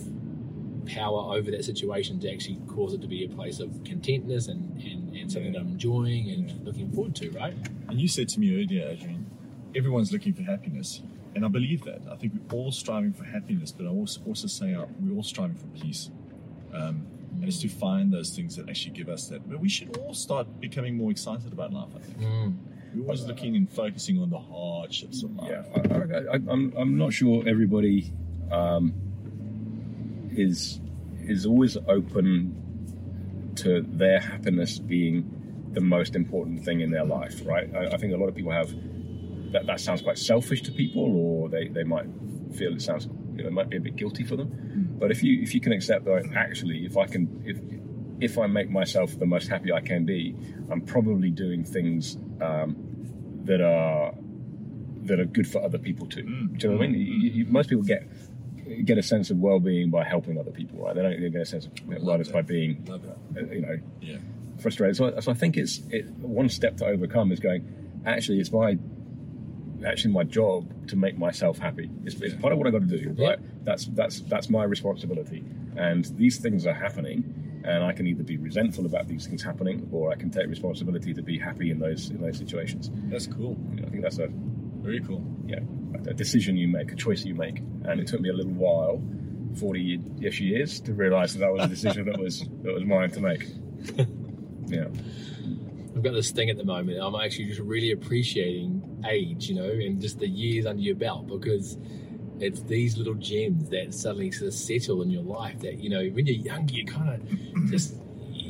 power 0.88 1.36
over 1.36 1.50
that 1.50 1.64
situation 1.64 2.18
to 2.20 2.32
actually 2.32 2.58
cause 2.66 2.94
it 2.94 3.00
to 3.02 3.06
be 3.06 3.24
a 3.24 3.28
place 3.28 3.60
of 3.60 3.84
contentness 3.84 4.48
and, 4.48 4.80
and, 4.82 5.16
and 5.16 5.30
something 5.30 5.52
that 5.52 5.60
I'm 5.60 5.68
enjoying 5.68 6.30
and 6.30 6.64
looking 6.64 6.90
forward 6.90 7.14
to, 7.16 7.30
right? 7.30 7.54
And 7.88 8.00
you 8.00 8.08
said 8.08 8.28
to 8.30 8.40
me 8.40 8.54
earlier, 8.62 8.88
Adrian, 8.88 9.26
everyone's 9.74 10.12
looking 10.12 10.32
for 10.32 10.42
happiness. 10.42 11.02
And 11.34 11.44
I 11.44 11.48
believe 11.48 11.84
that. 11.84 12.00
I 12.10 12.16
think 12.16 12.32
we're 12.34 12.58
all 12.58 12.72
striving 12.72 13.12
for 13.12 13.24
happiness, 13.24 13.70
but 13.70 13.86
I 13.86 13.90
also, 13.90 14.20
also 14.26 14.46
say 14.46 14.74
uh, 14.74 14.86
we're 15.00 15.14
all 15.14 15.22
striving 15.22 15.56
for 15.56 15.66
peace. 15.68 16.10
Um, 16.72 17.06
and 17.34 17.44
it's 17.44 17.60
to 17.60 17.68
find 17.68 18.12
those 18.12 18.30
things 18.30 18.56
that 18.56 18.68
actually 18.68 18.92
give 18.92 19.08
us 19.08 19.28
that. 19.28 19.48
But 19.48 19.60
we 19.60 19.68
should 19.68 19.96
all 19.98 20.14
start 20.14 20.60
becoming 20.60 20.96
more 20.96 21.10
excited 21.10 21.52
about 21.52 21.72
life, 21.72 21.90
I 21.94 22.00
think. 22.00 22.18
Mm. 22.18 22.56
We're 22.94 23.02
always 23.02 23.24
looking 23.26 23.54
and 23.54 23.70
focusing 23.70 24.20
on 24.20 24.30
the 24.30 24.38
hardships 24.38 25.22
of 25.22 25.36
life. 25.36 25.50
Yeah, 25.50 25.62
I, 25.76 25.94
I, 25.94 26.32
I, 26.32 26.34
I'm, 26.34 26.72
I'm 26.76 26.98
not 26.98 27.12
sure 27.12 27.46
everybody 27.46 28.12
um, 28.50 28.94
is 30.38 30.80
is 31.20 31.46
always 31.46 31.76
open 31.88 33.52
to 33.56 33.82
their 33.82 34.20
happiness 34.20 34.78
being 34.78 35.70
the 35.72 35.80
most 35.80 36.14
important 36.14 36.64
thing 36.64 36.80
in 36.80 36.90
their 36.90 37.04
life, 37.04 37.42
right? 37.44 37.68
I, 37.74 37.94
I 37.94 37.96
think 37.98 38.14
a 38.14 38.16
lot 38.16 38.28
of 38.28 38.34
people 38.34 38.52
have 38.52 38.72
that. 39.52 39.66
That 39.66 39.80
sounds 39.80 40.02
quite 40.02 40.18
selfish 40.18 40.62
to 40.62 40.72
people, 40.72 41.04
or 41.04 41.48
they, 41.48 41.68
they 41.68 41.84
might 41.84 42.06
feel 42.54 42.72
it 42.72 42.82
sounds 42.82 43.08
you 43.34 43.42
know, 43.42 43.48
it 43.48 43.52
might 43.52 43.68
be 43.68 43.76
a 43.76 43.80
bit 43.80 43.96
guilty 43.96 44.24
for 44.24 44.36
them. 44.36 44.48
Mm. 44.48 44.98
But 44.98 45.10
if 45.10 45.22
you 45.22 45.42
if 45.42 45.54
you 45.54 45.60
can 45.60 45.72
accept 45.72 46.04
that 46.06 46.30
actually, 46.34 46.84
if 46.84 46.96
I 46.96 47.06
can 47.06 47.42
if 47.44 47.58
if 48.20 48.38
I 48.38 48.46
make 48.46 48.70
myself 48.70 49.18
the 49.18 49.26
most 49.26 49.48
happy 49.48 49.72
I 49.72 49.80
can 49.80 50.04
be, 50.04 50.34
I'm 50.70 50.80
probably 50.80 51.30
doing 51.30 51.64
things 51.64 52.16
um, 52.40 52.76
that 53.44 53.60
are 53.60 54.14
that 55.04 55.20
are 55.20 55.24
good 55.24 55.46
for 55.46 55.62
other 55.62 55.78
people 55.78 56.06
too. 56.06 56.24
Mm. 56.24 56.58
Do 56.58 56.66
you 56.66 56.72
know 56.72 56.78
what 56.78 56.86
I 56.86 56.88
mean? 56.88 57.00
Mm. 57.00 57.22
You, 57.22 57.30
you, 57.30 57.44
most 57.46 57.68
people 57.68 57.84
get 57.84 58.08
get 58.84 58.98
a 58.98 59.02
sense 59.02 59.30
of 59.30 59.38
well-being 59.38 59.90
by 59.90 60.04
helping 60.04 60.38
other 60.38 60.50
people, 60.50 60.78
right? 60.84 60.94
They 60.94 61.02
don't 61.02 61.32
get 61.32 61.40
a 61.40 61.44
sense 61.46 61.66
of 61.66 61.74
wellness 61.74 62.32
by 62.32 62.42
being, 62.42 62.86
uh, 62.90 62.98
you 63.52 63.60
know, 63.62 63.78
Yeah. 64.00 64.16
frustrated. 64.58 64.96
So, 64.96 65.16
I- 65.16 65.20
so 65.20 65.30
I 65.30 65.34
think 65.34 65.56
it's 65.56 65.82
it, 65.90 66.08
one 66.18 66.48
step 66.48 66.76
to 66.78 66.86
overcome 66.86 67.32
is 67.32 67.40
going. 67.40 67.62
Actually, 68.06 68.40
it's 68.40 68.52
my 68.52 68.78
actually 69.86 70.12
my 70.12 70.24
job 70.24 70.66
to 70.88 70.96
make 70.96 71.16
myself 71.16 71.58
happy. 71.58 71.88
It's, 72.04 72.20
it's 72.20 72.34
part 72.34 72.52
of 72.52 72.58
what 72.58 72.66
I 72.66 72.70
got 72.70 72.80
to 72.88 72.98
do, 72.98 73.14
Yeah. 73.16 73.28
right? 73.28 73.38
That's 73.64 73.86
that's 73.86 74.20
that's 74.22 74.50
my 74.50 74.64
responsibility. 74.64 75.44
And 75.76 76.04
these 76.16 76.38
things 76.38 76.66
are 76.66 76.72
happening, 76.74 77.62
and 77.64 77.84
I 77.84 77.92
can 77.92 78.06
either 78.06 78.24
be 78.24 78.36
resentful 78.38 78.86
about 78.86 79.06
these 79.06 79.26
things 79.26 79.42
happening, 79.42 79.88
or 79.92 80.10
I 80.10 80.16
can 80.16 80.30
take 80.30 80.48
responsibility 80.48 81.14
to 81.14 81.22
be 81.22 81.38
happy 81.38 81.70
in 81.70 81.78
those 81.78 82.10
in 82.10 82.20
those 82.20 82.36
situations. 82.38 82.90
That's 83.08 83.26
cool. 83.26 83.56
You 83.74 83.80
know, 83.82 83.86
I 83.86 83.90
think 83.90 84.02
that's 84.02 84.18
a 84.18 84.28
Very 84.82 85.00
cool. 85.00 85.24
yeah 85.46 85.60
a 86.06 86.14
decision 86.14 86.56
you 86.56 86.68
make, 86.68 86.92
a 86.92 86.96
choice 86.96 87.24
you 87.24 87.34
make, 87.34 87.58
and 87.58 88.00
it 88.00 88.06
took 88.06 88.20
me 88.20 88.28
a 88.28 88.34
little 88.34 88.52
while. 88.52 89.02
40 89.58 90.00
ish 90.22 90.40
years 90.40 90.78
to 90.80 90.92
realize 90.92 91.32
that 91.32 91.40
that 91.40 91.52
was 91.52 91.64
a 91.64 91.68
decision 91.68 92.04
that 92.04 92.20
was 92.20 92.40
that 92.62 92.72
was 92.72 92.84
mine 92.84 93.10
to 93.10 93.20
make. 93.20 93.48
Yeah. 94.68 94.86
I've 95.96 96.02
got 96.02 96.12
this 96.12 96.30
thing 96.30 96.48
at 96.48 96.56
the 96.56 96.64
moment. 96.64 96.98
I'm 97.02 97.16
actually 97.16 97.46
just 97.46 97.60
really 97.60 97.90
appreciating 97.90 99.02
age, 99.08 99.48
you 99.48 99.56
know, 99.56 99.68
and 99.68 100.00
just 100.00 100.20
the 100.20 100.28
years 100.28 100.64
under 100.64 100.80
your 100.80 100.94
belt 100.94 101.26
because 101.26 101.76
it's 102.38 102.60
these 102.62 102.96
little 102.96 103.14
gems 103.14 103.68
that 103.70 103.92
suddenly 103.92 104.30
sort 104.30 104.48
of 104.48 104.54
settle 104.54 105.02
in 105.02 105.10
your 105.10 105.24
life 105.24 105.58
that, 105.60 105.78
you 105.78 105.90
know, 105.90 106.06
when 106.10 106.26
you're 106.26 106.36
younger, 106.36 106.72
you 106.72 106.84
kind 106.84 107.10
of 107.10 107.70
just, 107.70 107.96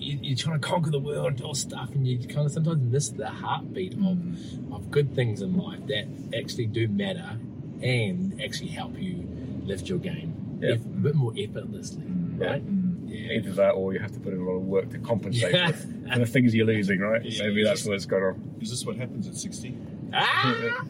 you, 0.09 0.19
you're 0.23 0.37
trying 0.37 0.61
to 0.61 0.67
conquer 0.67 0.91
the 0.91 0.99
world 0.99 1.27
and 1.27 1.37
do 1.37 1.45
all 1.45 1.55
stuff, 1.55 1.91
and 1.95 2.07
you 2.07 2.19
kind 2.19 2.47
of 2.47 2.53
sometimes 2.53 2.81
miss 2.83 3.09
the 3.11 3.29
heartbeat 3.29 3.95
of, 3.95 4.73
of 4.73 4.91
good 4.91 5.15
things 5.15 5.43
in 5.43 5.57
life 5.57 5.87
that 5.87 6.07
actually 6.37 6.67
do 6.67 6.89
matter 6.89 7.39
and 7.83 8.41
actually 8.43 8.69
help 8.69 8.99
you 8.99 9.27
lift 9.65 9.89
your 9.89 9.99
game 9.99 10.59
Yeah. 10.61 10.71
eff- 10.73 10.85
a 10.85 10.89
bit 10.89 11.15
more 11.15 11.33
effortlessly, 11.39 12.05
right? 12.37 12.63
Yeah. 13.07 13.33
Either 13.37 13.53
that 13.53 13.71
or 13.71 13.93
you 13.93 14.01
have 14.01 14.13
to 14.13 14.21
put 14.21 14.33
in 14.33 14.41
a 14.41 14.45
lot 14.45 14.57
of 14.57 14.63
work 14.63 14.91
to 14.91 14.99
compensate 14.99 15.53
Yeah. 15.55 15.73
for, 15.73 15.87
for 16.13 16.19
the 16.21 16.27
things 16.27 16.55
you're 16.55 16.67
losing, 16.67 17.01
right? 17.01 17.25
Yeah. 17.25 17.47
Maybe 17.49 17.65
that's 17.65 17.85
what's 17.87 18.05
going 18.07 18.23
on. 18.25 18.57
Is 18.61 18.71
this 18.71 18.85
what 18.85 18.97
happens 18.97 19.27
at 19.29 19.35
60? 19.37 19.77
Ah! 20.13 20.85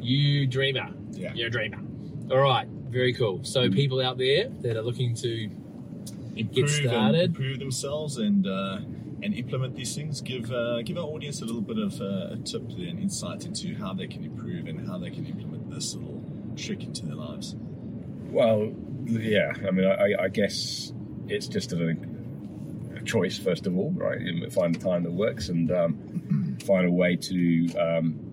You 0.00 0.46
dreamer. 0.46 0.88
Yeah. 1.12 1.32
You're 1.34 1.48
a 1.48 1.50
dreamer. 1.50 1.78
All 2.30 2.38
right. 2.40 2.66
Very 2.90 3.12
cool. 3.12 3.44
So 3.44 3.68
Mm. 3.68 3.74
people 3.74 4.00
out 4.00 4.18
there 4.18 4.48
that 4.62 4.76
are 4.76 4.82
looking 4.82 5.14
to 5.16 5.48
Improve, 6.36 6.58
and 6.58 6.70
started. 6.70 7.20
improve 7.30 7.58
themselves 7.58 8.16
and 8.16 8.46
uh, 8.46 8.78
and 9.22 9.34
implement 9.34 9.74
these 9.74 9.94
things. 9.94 10.20
Give 10.20 10.50
uh, 10.50 10.82
give 10.82 10.96
our 10.96 11.04
audience 11.04 11.42
a 11.42 11.44
little 11.44 11.60
bit 11.60 11.78
of 11.78 12.00
uh, 12.00 12.34
a 12.34 12.36
tip 12.44 12.62
and 12.70 12.98
insight 12.98 13.44
into 13.44 13.74
how 13.74 13.92
they 13.94 14.06
can 14.06 14.24
improve 14.24 14.66
and 14.66 14.86
how 14.86 14.98
they 14.98 15.10
can 15.10 15.26
implement 15.26 15.70
this 15.70 15.94
little 15.94 16.22
trick 16.56 16.82
into 16.84 17.06
their 17.06 17.16
lives. 17.16 17.56
Well, 18.30 18.72
yeah. 19.06 19.52
I 19.66 19.70
mean, 19.70 19.86
I, 19.86 20.24
I 20.24 20.28
guess 20.28 20.92
it's 21.28 21.48
just 21.48 21.72
a, 21.72 21.96
a 22.96 23.02
choice, 23.02 23.38
first 23.38 23.66
of 23.66 23.76
all, 23.76 23.90
right? 23.92 24.18
Find 24.52 24.76
a 24.76 24.78
time 24.78 25.02
that 25.04 25.12
works 25.12 25.48
and 25.48 25.70
um, 25.72 26.58
find 26.64 26.86
a 26.86 26.92
way 26.92 27.16
to 27.16 27.74
um, 27.76 28.29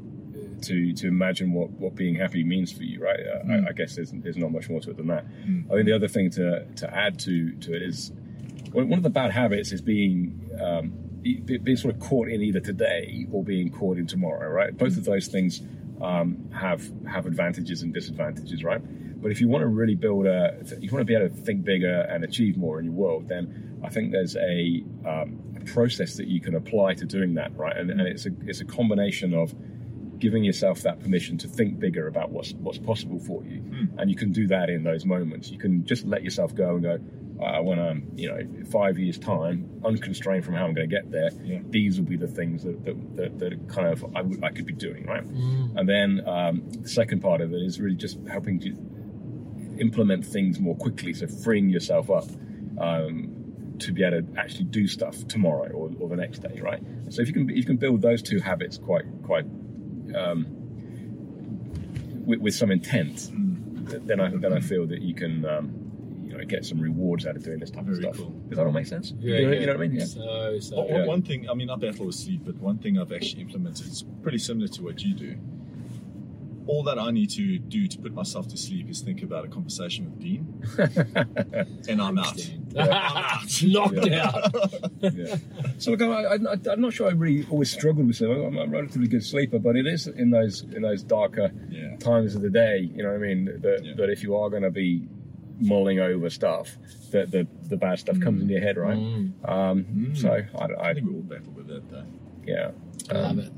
to 0.63 0.93
to 0.93 1.07
imagine 1.07 1.53
what, 1.53 1.69
what 1.71 1.95
being 1.95 2.15
happy 2.15 2.43
means 2.43 2.71
for 2.71 2.83
you, 2.83 3.01
right? 3.01 3.19
Uh, 3.19 3.51
I, 3.51 3.69
I 3.69 3.71
guess 3.73 3.95
there's, 3.95 4.11
there's 4.11 4.37
not 4.37 4.51
much 4.51 4.69
more 4.69 4.79
to 4.81 4.91
it 4.91 4.97
than 4.97 5.07
that. 5.07 5.25
I 5.69 5.73
think 5.73 5.85
the 5.85 5.93
other 5.93 6.07
thing 6.07 6.29
to, 6.31 6.65
to 6.65 6.95
add 6.95 7.19
to 7.19 7.51
to 7.53 7.75
it 7.75 7.81
is 7.81 8.11
one 8.71 8.93
of 8.93 9.03
the 9.03 9.09
bad 9.09 9.31
habits 9.31 9.71
is 9.71 9.81
being 9.81 10.49
um, 10.61 10.93
being 11.21 11.77
sort 11.77 11.95
of 11.95 11.99
caught 11.99 12.27
in 12.29 12.41
either 12.41 12.59
today 12.59 13.25
or 13.31 13.43
being 13.43 13.71
caught 13.71 13.97
in 13.97 14.07
tomorrow, 14.07 14.49
right? 14.49 14.77
Both 14.77 14.97
of 14.97 15.05
those 15.05 15.27
things 15.27 15.61
um, 16.01 16.49
have 16.53 16.91
have 17.07 17.25
advantages 17.25 17.81
and 17.81 17.93
disadvantages, 17.93 18.63
right? 18.63 18.81
But 19.21 19.31
if 19.31 19.41
you 19.41 19.49
want 19.49 19.63
to 19.63 19.67
really 19.67 19.95
build 19.95 20.27
a, 20.27 20.57
if 20.61 20.71
you 20.83 20.91
want 20.91 21.01
to 21.01 21.05
be 21.05 21.15
able 21.15 21.29
to 21.29 21.35
think 21.41 21.63
bigger 21.63 22.01
and 22.01 22.23
achieve 22.23 22.55
more 22.55 22.79
in 22.79 22.85
your 22.85 22.93
world, 22.93 23.27
then 23.27 23.79
I 23.83 23.89
think 23.89 24.11
there's 24.11 24.35
a, 24.35 24.83
um, 25.05 25.41
a 25.59 25.65
process 25.65 26.17
that 26.17 26.27
you 26.27 26.39
can 26.39 26.55
apply 26.55 26.93
to 26.95 27.05
doing 27.05 27.33
that, 27.35 27.55
right? 27.57 27.75
And, 27.75 27.89
and 27.89 28.01
it's 28.01 28.25
a 28.25 28.29
it's 28.45 28.61
a 28.61 28.65
combination 28.65 29.33
of 29.33 29.53
giving 30.19 30.43
yourself 30.43 30.81
that 30.81 30.99
permission 30.99 31.37
to 31.39 31.47
think 31.47 31.79
bigger 31.79 32.07
about 32.07 32.31
what's 32.31 32.53
what's 32.53 32.77
possible 32.79 33.19
for 33.19 33.43
you, 33.43 33.63
and 33.97 34.09
you 34.09 34.15
can 34.15 34.31
do 34.31 34.47
that 34.47 34.69
in 34.69 34.83
those 34.83 35.05
moments. 35.05 35.49
You 35.51 35.57
can 35.59 35.85
just 35.85 36.05
let 36.05 36.23
yourself 36.23 36.53
go 36.55 36.75
and 36.75 36.83
go. 36.83 36.99
Uh, 37.39 37.61
when 37.61 37.77
I'm, 37.77 38.11
you 38.15 38.27
know, 38.29 38.39
five 38.71 38.97
years 38.97 39.19
time, 39.19 39.69
unconstrained 39.85 40.43
from 40.43 40.55
how 40.55 40.65
I'm 40.65 40.73
going 40.73 40.89
to 40.89 40.95
get 40.95 41.11
there, 41.11 41.29
Yeah. 41.43 41.59
these 41.69 41.99
will 41.99 42.07
be 42.07 42.17
the 42.17 42.27
things 42.27 42.63
that 42.63 42.83
that, 42.83 43.15
that, 43.15 43.37
that 43.39 43.67
kind 43.69 43.87
of 43.89 44.03
I, 44.43 44.49
could 44.49 44.65
be 44.65 44.73
doing, 44.73 45.05
right? 45.05 45.23
And 45.23 45.87
then 45.87 46.27
um, 46.27 46.63
the 46.81 46.89
second 46.89 47.21
part 47.21 47.41
of 47.41 47.53
it 47.53 47.61
is 47.61 47.79
really 47.79 47.95
just 47.95 48.17
helping 48.27 48.59
to 48.61 48.69
implement 49.79 50.25
things 50.25 50.59
more 50.59 50.75
quickly, 50.75 51.13
so 51.13 51.27
freeing 51.27 51.69
yourself 51.69 52.09
up 52.09 52.25
um, 52.79 53.75
to 53.79 53.91
be 53.91 54.03
able 54.03 54.21
to 54.23 54.39
actually 54.39 54.65
do 54.65 54.87
stuff 54.87 55.27
tomorrow 55.27 55.69
or, 55.69 55.91
or 55.99 56.09
the 56.09 56.15
next 56.15 56.39
day, 56.39 56.59
right? 56.61 56.81
So 57.09 57.21
if 57.21 57.27
you 57.27 57.33
can 57.35 57.49
if 57.51 57.57
you 57.57 57.65
can 57.65 57.77
build 57.77 58.01
those 58.01 58.23
two 58.23 58.39
habits 58.39 58.79
quite 58.79 59.05
quite 59.23 59.45
um, 60.15 60.45
with, 62.25 62.39
with 62.39 62.53
some 62.55 62.71
intent, 62.71 63.29
then 64.07 64.19
I 64.19 64.29
then 64.29 64.53
I 64.53 64.59
feel 64.59 64.85
that 64.87 65.01
you 65.01 65.13
can 65.13 65.45
um, 65.45 66.25
you 66.27 66.37
know 66.37 66.43
get 66.43 66.65
some 66.65 66.79
rewards 66.79 67.25
out 67.25 67.35
of 67.35 67.43
doing 67.43 67.59
this 67.59 67.71
type 67.71 67.85
Very 67.85 67.97
of 67.97 68.03
stuff. 68.15 68.17
cool. 68.17 68.29
Does 68.49 68.57
that 68.57 68.65
all 68.65 68.71
make 68.71 68.87
sense? 68.87 69.13
Yeah, 69.19 69.39
you, 69.39 69.45
know, 69.47 69.53
yeah. 69.53 69.59
you 69.61 69.65
know 69.65 69.71
what 69.73 69.81
I 69.81 69.87
mean? 69.87 69.99
Yeah. 69.99 70.05
So, 70.05 70.59
so 70.59 70.75
One- 70.77 70.87
Yeah. 70.89 71.05
One 71.05 71.21
thing, 71.21 71.49
I 71.49 71.53
mean, 71.53 71.69
I 71.69 71.75
battle 71.75 72.05
with 72.05 72.15
sleep, 72.15 72.41
but 72.45 72.55
one 72.57 72.77
thing 72.79 72.99
I've 72.99 73.11
actually 73.11 73.41
implemented 73.43 73.87
is 73.87 74.03
pretty 74.21 74.37
similar 74.39 74.67
to 74.67 74.83
what 74.83 75.01
you 75.01 75.13
do. 75.13 75.37
All 76.67 76.83
that 76.83 76.99
I 76.99 77.11
need 77.11 77.29
to 77.31 77.57
do 77.59 77.87
to 77.87 77.97
put 77.97 78.13
myself 78.13 78.47
to 78.49 78.57
sleep 78.57 78.89
is 78.89 79.01
think 79.01 79.23
about 79.23 79.45
a 79.45 79.47
conversation 79.47 80.05
with 80.05 80.19
Dean, 80.19 80.61
and 81.89 82.01
I'm 82.01 82.17
out. 82.19 82.37
knocked 83.63 84.07
out. 84.11 84.91
yeah. 85.13 85.35
So 85.77 85.91
look, 85.91 86.01
I, 86.01 86.35
I, 86.35 86.37
I'm 86.71 86.81
not 86.81 86.93
sure 86.93 87.07
I 87.07 87.11
really 87.11 87.47
always 87.49 87.71
struggled 87.71 88.07
with 88.07 88.17
sleep. 88.17 88.31
I'm 88.31 88.57
a 88.57 88.67
relatively 88.67 89.07
good 89.07 89.23
sleeper, 89.23 89.59
but 89.59 89.75
it 89.75 89.87
is 89.87 90.07
in 90.07 90.29
those 90.29 90.61
in 90.63 90.81
those 90.81 91.03
darker 91.03 91.51
Yeah. 91.69 91.95
times 91.97 92.35
of 92.35 92.41
the 92.41 92.49
day. 92.49 92.79
You 92.93 93.03
know 93.03 93.09
what 93.09 93.15
I 93.23 93.27
mean? 93.27 93.45
That, 93.61 93.81
Yeah. 93.83 93.93
that 93.97 94.09
if 94.09 94.23
you 94.23 94.35
are 94.35 94.49
going 94.49 94.63
to 94.63 94.71
be 94.71 95.07
mulling 95.59 95.99
over 95.99 96.29
stuff, 96.29 96.77
that 97.11 97.31
the 97.31 97.47
the 97.63 97.77
bad 97.77 97.99
stuff 97.99 98.19
comes 98.19 98.41
into 98.41 98.53
your 98.53 98.61
head, 98.63 98.77
right? 98.77 98.97
Mm. 98.97 99.49
Um, 99.49 100.15
So 100.15 100.29
I, 100.31 100.47
I 100.65 100.89
I, 100.89 100.93
think 100.93 101.07
we 101.07 101.15
all 101.15 101.21
battle 101.21 101.53
with 101.53 101.67
that, 101.67 101.89
though. 101.89 102.05
yeah. 102.45 102.71
I 103.09 103.13
love 103.13 103.31
Um, 103.31 103.39
it. 103.39 103.51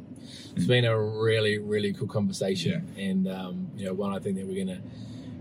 It's 0.55 0.65
been 0.65 0.85
a 0.85 0.99
really, 0.99 1.57
really 1.57 1.93
cool 1.93 2.07
conversation, 2.07 2.93
and 2.97 3.27
um, 3.27 3.71
you 3.75 3.85
know, 3.85 3.93
one 3.93 4.13
I 4.13 4.19
think 4.19 4.37
that 4.37 4.45
we're 4.45 4.65
gonna, 4.65 4.81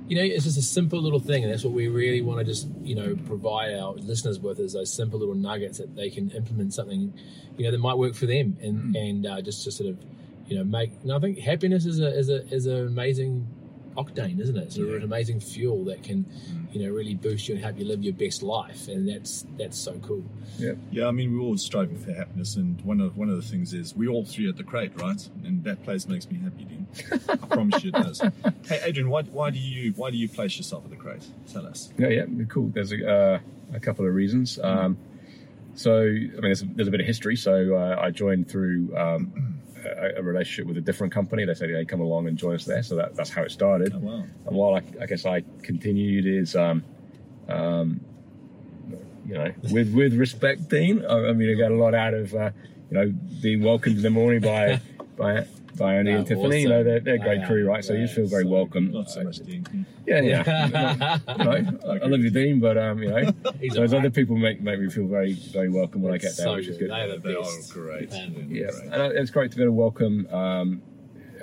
you 0.06 0.16
know, 0.16 0.22
it's 0.22 0.44
just 0.44 0.58
a 0.58 0.62
simple 0.62 1.00
little 1.00 1.20
thing, 1.20 1.44
and 1.44 1.52
that's 1.52 1.64
what 1.64 1.72
we 1.72 1.88
really 1.88 2.22
want 2.22 2.38
to 2.40 2.44
just, 2.44 2.68
you 2.82 2.94
know, 2.94 3.16
provide 3.26 3.74
our 3.74 3.92
listeners 3.94 4.38
with 4.38 4.58
is 4.60 4.72
those 4.72 4.92
simple 4.92 5.18
little 5.18 5.34
nuggets 5.34 5.78
that 5.78 5.94
they 5.96 6.10
can 6.10 6.30
implement 6.30 6.72
something, 6.74 7.12
you 7.56 7.64
know, 7.64 7.70
that 7.70 7.78
might 7.78 7.98
work 7.98 8.14
for 8.14 8.26
them, 8.26 8.56
and 8.62 8.94
and 8.96 9.26
uh, 9.26 9.40
just 9.42 9.64
to 9.64 9.72
sort 9.72 9.90
of, 9.90 9.98
you 10.46 10.56
know, 10.56 10.64
make. 10.64 10.92
And 11.02 11.12
I 11.12 11.18
think 11.18 11.38
happiness 11.38 11.84
is 11.86 12.00
a 12.00 12.08
is 12.16 12.28
a 12.28 12.46
is 12.54 12.66
an 12.66 12.86
amazing 12.86 13.46
octane, 13.98 14.38
isn't 14.40 14.56
it? 14.56 14.64
It's 14.64 14.76
Yeah. 14.78 14.94
an 14.96 15.02
amazing 15.02 15.40
fuel 15.40 15.84
that 15.84 16.02
can, 16.02 16.24
you 16.72 16.82
know, 16.86 16.92
really 16.94 17.14
boost 17.14 17.48
you 17.48 17.54
and 17.56 17.64
help 17.64 17.78
you 17.78 17.84
live 17.84 18.02
your 18.04 18.14
best 18.14 18.42
life, 18.42 18.86
and 18.88 19.08
that's 19.08 19.44
that's 19.58 19.76
so 19.78 19.92
cool. 20.00 20.22
Yeah, 20.58 20.72
yeah. 20.90 21.06
I 21.06 21.10
mean, 21.10 21.32
we're 21.34 21.44
all 21.44 21.56
striving 21.58 21.98
for 21.98 22.12
happiness, 22.12 22.56
and 22.56 22.80
one 22.82 23.00
of 23.00 23.16
one 23.16 23.28
of 23.28 23.36
the 23.36 23.42
things 23.42 23.74
is 23.74 23.94
we 23.96 24.06
all 24.08 24.24
three 24.24 24.48
at 24.48 24.56
the 24.56 24.64
crate, 24.64 24.92
right? 25.00 25.28
And 25.44 25.64
that 25.64 25.82
place 25.84 26.06
makes 26.08 26.30
me 26.30 26.38
happy, 26.38 26.64
Dean. 26.64 26.86
I 27.28 27.36
promise 27.36 27.82
you 27.84 27.90
it 27.90 27.94
does. 27.94 28.22
Hey, 28.68 28.80
Adrian, 28.84 29.08
why, 29.08 29.22
why 29.22 29.50
do 29.50 29.58
you 29.58 29.92
why 29.96 30.10
do 30.10 30.16
you 30.18 30.28
place 30.28 30.56
yourself 30.58 30.84
at 30.84 30.90
the 30.90 30.96
crate? 30.96 31.26
Tell 31.52 31.66
us. 31.66 31.90
Yeah, 31.98 32.08
yeah, 32.08 32.24
cool. 32.48 32.68
There's 32.68 32.92
a, 32.92 33.10
uh, 33.10 33.38
a 33.74 33.80
couple 33.80 34.06
of 34.06 34.14
reasons. 34.14 34.58
Um, 34.62 34.98
so, 35.74 36.00
I 36.02 36.04
mean, 36.04 36.40
there's 36.42 36.62
a, 36.62 36.66
there's 36.66 36.88
a 36.88 36.90
bit 36.90 37.00
of 37.00 37.06
history. 37.06 37.36
So, 37.36 37.74
uh, 37.76 37.96
I 38.00 38.10
joined 38.10 38.48
through 38.50 38.94
um, 38.96 39.57
a, 39.84 40.18
a 40.18 40.22
relationship 40.22 40.66
with 40.66 40.76
a 40.76 40.80
different 40.80 41.12
company. 41.12 41.44
They 41.44 41.54
said, 41.54 41.70
"Hey, 41.70 41.84
come 41.84 42.00
along 42.00 42.28
and 42.28 42.36
join 42.36 42.54
us 42.54 42.64
there." 42.64 42.82
So 42.82 42.96
that, 42.96 43.14
that's 43.14 43.30
how 43.30 43.42
it 43.42 43.50
started. 43.50 43.92
Oh 43.94 43.98
wow. 43.98 44.24
And 44.46 44.56
while 44.56 44.74
I, 44.74 44.82
I 45.02 45.06
guess 45.06 45.26
I 45.26 45.42
continued 45.62 46.26
is, 46.26 46.56
um, 46.56 46.84
um, 47.48 48.00
you 49.26 49.34
know, 49.34 49.52
with 49.72 49.92
with 49.94 50.14
respect, 50.14 50.68
Dean. 50.68 51.04
I, 51.04 51.28
I 51.28 51.32
mean, 51.32 51.50
I 51.50 51.58
got 51.58 51.72
a 51.72 51.76
lot 51.76 51.94
out 51.94 52.14
of 52.14 52.34
uh, 52.34 52.50
you 52.90 52.96
know 52.96 53.14
being 53.42 53.62
welcomed 53.62 53.96
in 53.96 54.02
the 54.02 54.10
morning 54.10 54.40
by 54.40 54.80
by 55.16 55.46
Dione 55.78 56.12
Oh, 56.12 56.16
and 56.18 56.26
Tiffany. 56.26 56.62
You 56.62 56.68
know, 56.68 56.84
they're, 56.84 57.00
they're 57.00 57.14
a 57.14 57.18
great 57.18 57.44
crew, 57.46 57.66
right? 57.66 57.84
So 57.84 57.92
They 57.94 58.00
you 58.00 58.08
feel 58.08 58.26
very 58.26 58.44
so 58.44 58.48
welcome. 58.50 58.92
Not 58.92 59.10
so 59.10 59.22
much 59.24 59.38
Dean. 59.38 59.86
Yeah, 60.06 60.20
yeah. 60.20 61.18
you 61.38 61.44
know, 61.44 61.50
I, 61.88 61.92
I 62.04 62.06
love 62.06 62.20
you, 62.20 62.30
Dean, 62.30 62.60
but 62.60 62.76
um, 62.78 63.02
you 63.02 63.08
know, 63.10 63.32
He's 63.60 63.74
those 63.74 63.92
alright. 63.92 64.06
other 64.06 64.10
people 64.10 64.36
make 64.36 64.60
make 64.60 64.80
me 64.80 64.88
feel 64.90 65.06
very 65.06 65.32
very 65.34 65.68
welcome 65.70 66.02
when 66.02 66.12
I 66.14 66.18
get 66.18 66.36
there, 66.36 66.46
so 66.46 66.54
which 66.56 66.66
is 66.68 66.76
good. 66.78 66.88
good. 66.88 66.90
They 66.90 67.00
are 67.02 67.08
the 67.08 67.18
They 67.18 67.34
are 67.34 67.72
great. 67.72 68.10
Yeah, 68.12 68.70
great. 68.70 68.84
and 68.92 68.94
uh, 68.94 69.10
it's 69.14 69.30
great 69.30 69.50
to 69.52 69.56
be 69.56 69.62
able 69.62 69.72
to 69.72 69.76
welcome 69.76 70.26
um, 70.32 70.82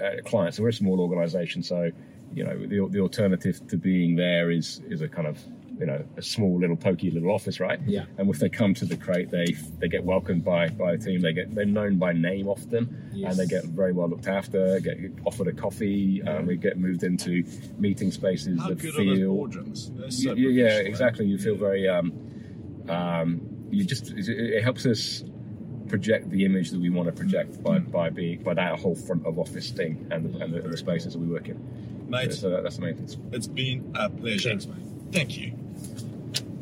uh, 0.02 0.21
clients. 0.26 0.58
So 0.58 0.63
we're 0.63 0.69
a 0.69 0.74
small 0.74 1.00
organisation, 1.00 1.63
so 1.63 1.91
you 2.34 2.43
know 2.43 2.58
the 2.58 2.88
the 2.89 3.00
alternative 3.00 3.65
to 3.69 3.78
being 3.78 4.15
there 4.15 4.52
is 4.52 4.82
is 4.89 5.02
a 5.02 5.08
kind 5.08 5.28
of 5.28 5.39
you 5.80 5.86
know 5.86 6.04
a 6.18 6.22
small 6.22 6.60
little 6.60 6.76
pokey 6.78 7.12
little 7.12 7.32
office, 7.32 7.60
right? 7.60 7.80
Yeah. 7.86 8.06
And 8.18 8.30
if 8.30 8.40
they 8.40 8.50
come 8.50 8.74
to 8.76 8.86
the 8.86 8.96
crate, 8.98 9.30
they 9.32 9.46
they 9.80 9.88
get 9.88 10.04
welcomed 10.04 10.44
by 10.46 10.70
by 10.70 10.94
a 10.94 10.98
team. 10.98 11.22
They 11.22 11.34
get 11.34 11.54
they're 11.54 11.66
known 11.66 11.98
by 11.98 12.14
name 12.14 12.48
often, 12.48 13.10
Yes. 13.14 13.32
and 13.32 13.40
they 13.40 13.46
get 13.48 13.66
very 13.66 13.92
well 13.94 14.10
looked 14.10 14.28
after. 14.28 14.80
Get 14.80 14.98
offered 15.26 15.48
a 15.48 15.54
coffee. 15.54 16.22
Um, 16.24 16.46
we 16.46 16.56
get 16.58 16.78
moved 16.78 17.04
into 17.04 17.44
meeting 17.78 18.12
spaces 18.12 18.60
How 18.60 18.70
that 18.70 18.80
good 18.80 18.96
are 19.00 19.06
those 19.06 19.18
feel 19.18 19.36
boardrooms? 19.36 19.98
They're 19.98 20.12
so 20.12 20.30
Y- 20.30 20.36
y- 20.36 20.42
yeah, 20.50 20.64
professional. 20.68 20.88
exactly. 20.88 21.26
You 21.28 21.38
feel 21.38 21.56
very. 21.58 21.88
Um, 21.90 22.14
um, 22.90 23.42
you 23.72 23.84
just 23.84 24.12
it, 24.12 24.30
it 24.30 24.64
helps 24.64 24.86
us 24.86 25.24
project 25.88 26.30
the 26.32 26.46
image 26.46 26.72
that 26.72 26.80
we 26.80 26.90
want 26.90 27.08
to 27.08 27.12
project 27.12 27.62
by, 27.62 27.78
by 27.80 28.10
being 28.10 28.42
by 28.42 28.54
that 28.56 28.80
whole 28.80 28.96
front 28.96 29.26
of 29.26 29.38
office 29.38 29.70
thing 29.72 30.08
and 30.10 30.34
the, 30.34 30.40
and 30.40 30.54
the, 30.54 30.64
and 30.64 30.74
the 30.74 30.78
spaces 30.78 31.14
that 31.14 31.20
we 31.20 31.28
work 31.28 31.48
in. 31.48 31.60
Mate, 32.10 32.34
So 32.34 32.50
that, 32.50 32.64
that's 32.64 32.78
the 32.78 32.82
main 32.84 32.96
thing. 32.96 33.30
it's 33.34 33.48
been 33.48 33.92
a 33.96 34.10
pleasure. 34.10 34.50
Thanks, 34.50 34.66
mate. 34.68 34.78
Thank 35.12 35.38
you. 35.38 35.52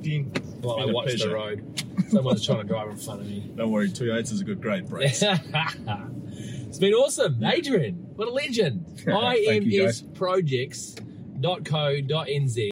Dean, 0.02 0.32
Well, 0.62 0.80
I 0.80 0.86
been 0.86 0.94
watched 0.94 1.12
the 1.12 1.18
pleasure. 1.18 1.34
road. 1.34 1.64
Someone's 2.10 2.46
trying 2.46 2.60
to 2.60 2.64
drive 2.68 2.90
in 2.90 2.98
front 2.98 3.22
of 3.22 3.28
me. 3.28 3.52
Don't 3.56 3.72
worry, 3.72 3.90
two 3.90 4.14
eights 4.14 4.32
is 4.32 4.42
a 4.42 4.44
good 4.44 4.62
great 4.62 4.88
brakes. 4.88 5.24
it's 5.24 6.78
been 6.80 6.94
awesome. 6.94 7.44
Adrian, 7.44 7.96
what 8.16 8.28
a 8.28 8.32
legend. 8.32 8.86
Thank 9.06 9.66
you, 9.66 9.84
guys. 9.84 10.02
IMSprojects.co.nz. 10.04 12.70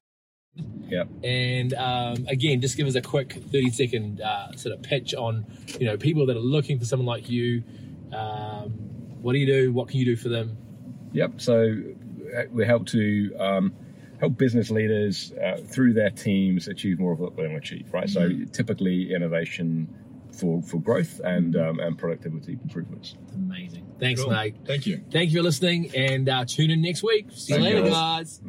Yeah. 0.90 1.04
And 1.24 1.74
um, 1.76 2.26
again, 2.28 2.60
just 2.60 2.76
give 2.76 2.86
us 2.86 2.96
a 2.96 3.02
quick 3.02 3.32
30 3.34 3.70
second 3.72 4.20
uh, 4.22 4.52
sort 4.58 4.76
of 4.76 4.82
pitch 4.84 5.16
on, 5.16 5.46
you 5.80 5.86
know, 5.86 5.96
people 5.96 6.26
that 6.26 6.36
are 6.36 6.40
looking 6.42 6.78
for 6.80 6.86
someone 6.86 7.06
like 7.06 7.30
you. 7.30 7.64
Um, 8.12 8.72
what 9.22 9.32
do 9.34 9.40
you 9.40 9.46
do? 9.46 9.72
What 9.72 9.88
can 9.88 10.00
you 10.00 10.06
do 10.06 10.18
for 10.18 10.28
them? 10.28 10.58
Yep. 11.14 11.40
So 11.40 11.82
uh, 12.38 12.42
we 12.52 12.66
help 12.66 12.88
to 12.88 13.34
um, 13.40 13.74
help 14.22 14.38
business 14.38 14.70
leaders 14.70 15.34
uh, 15.34 15.58
through 15.68 15.94
their 15.94 16.12
teams 16.12 16.68
achieve 16.70 17.00
more 17.00 17.12
of 17.12 17.20
what 17.20 17.36
they 17.36 17.42
want 17.42 17.54
to 17.54 17.58
achieve. 17.58 17.88
Right. 17.92 18.10
So 18.10 18.30
typically 18.54 19.14
innovation 19.14 19.94
for 20.32 20.62
for 20.62 20.78
growth 20.80 21.20
and 21.26 21.56
um, 21.58 21.80
and 21.80 21.98
productivity 21.98 22.54
improvements. 22.54 23.16
Amazing. 23.36 23.86
Thanks, 24.00 24.22
Cool. 24.22 24.32
mate. 24.32 24.56
Thank 24.66 24.86
you. 24.86 25.04
Thank 25.12 25.32
you 25.32 25.40
for 25.40 25.44
listening 25.44 25.92
and 25.96 26.30
uh, 26.30 26.46
tune 26.46 26.72
in 26.72 26.82
next 26.82 27.04
week. 27.04 27.28
See 27.32 27.54
Thank 27.54 27.66
you. 27.68 27.82
later, 27.82 27.90
guys. 27.90 28.40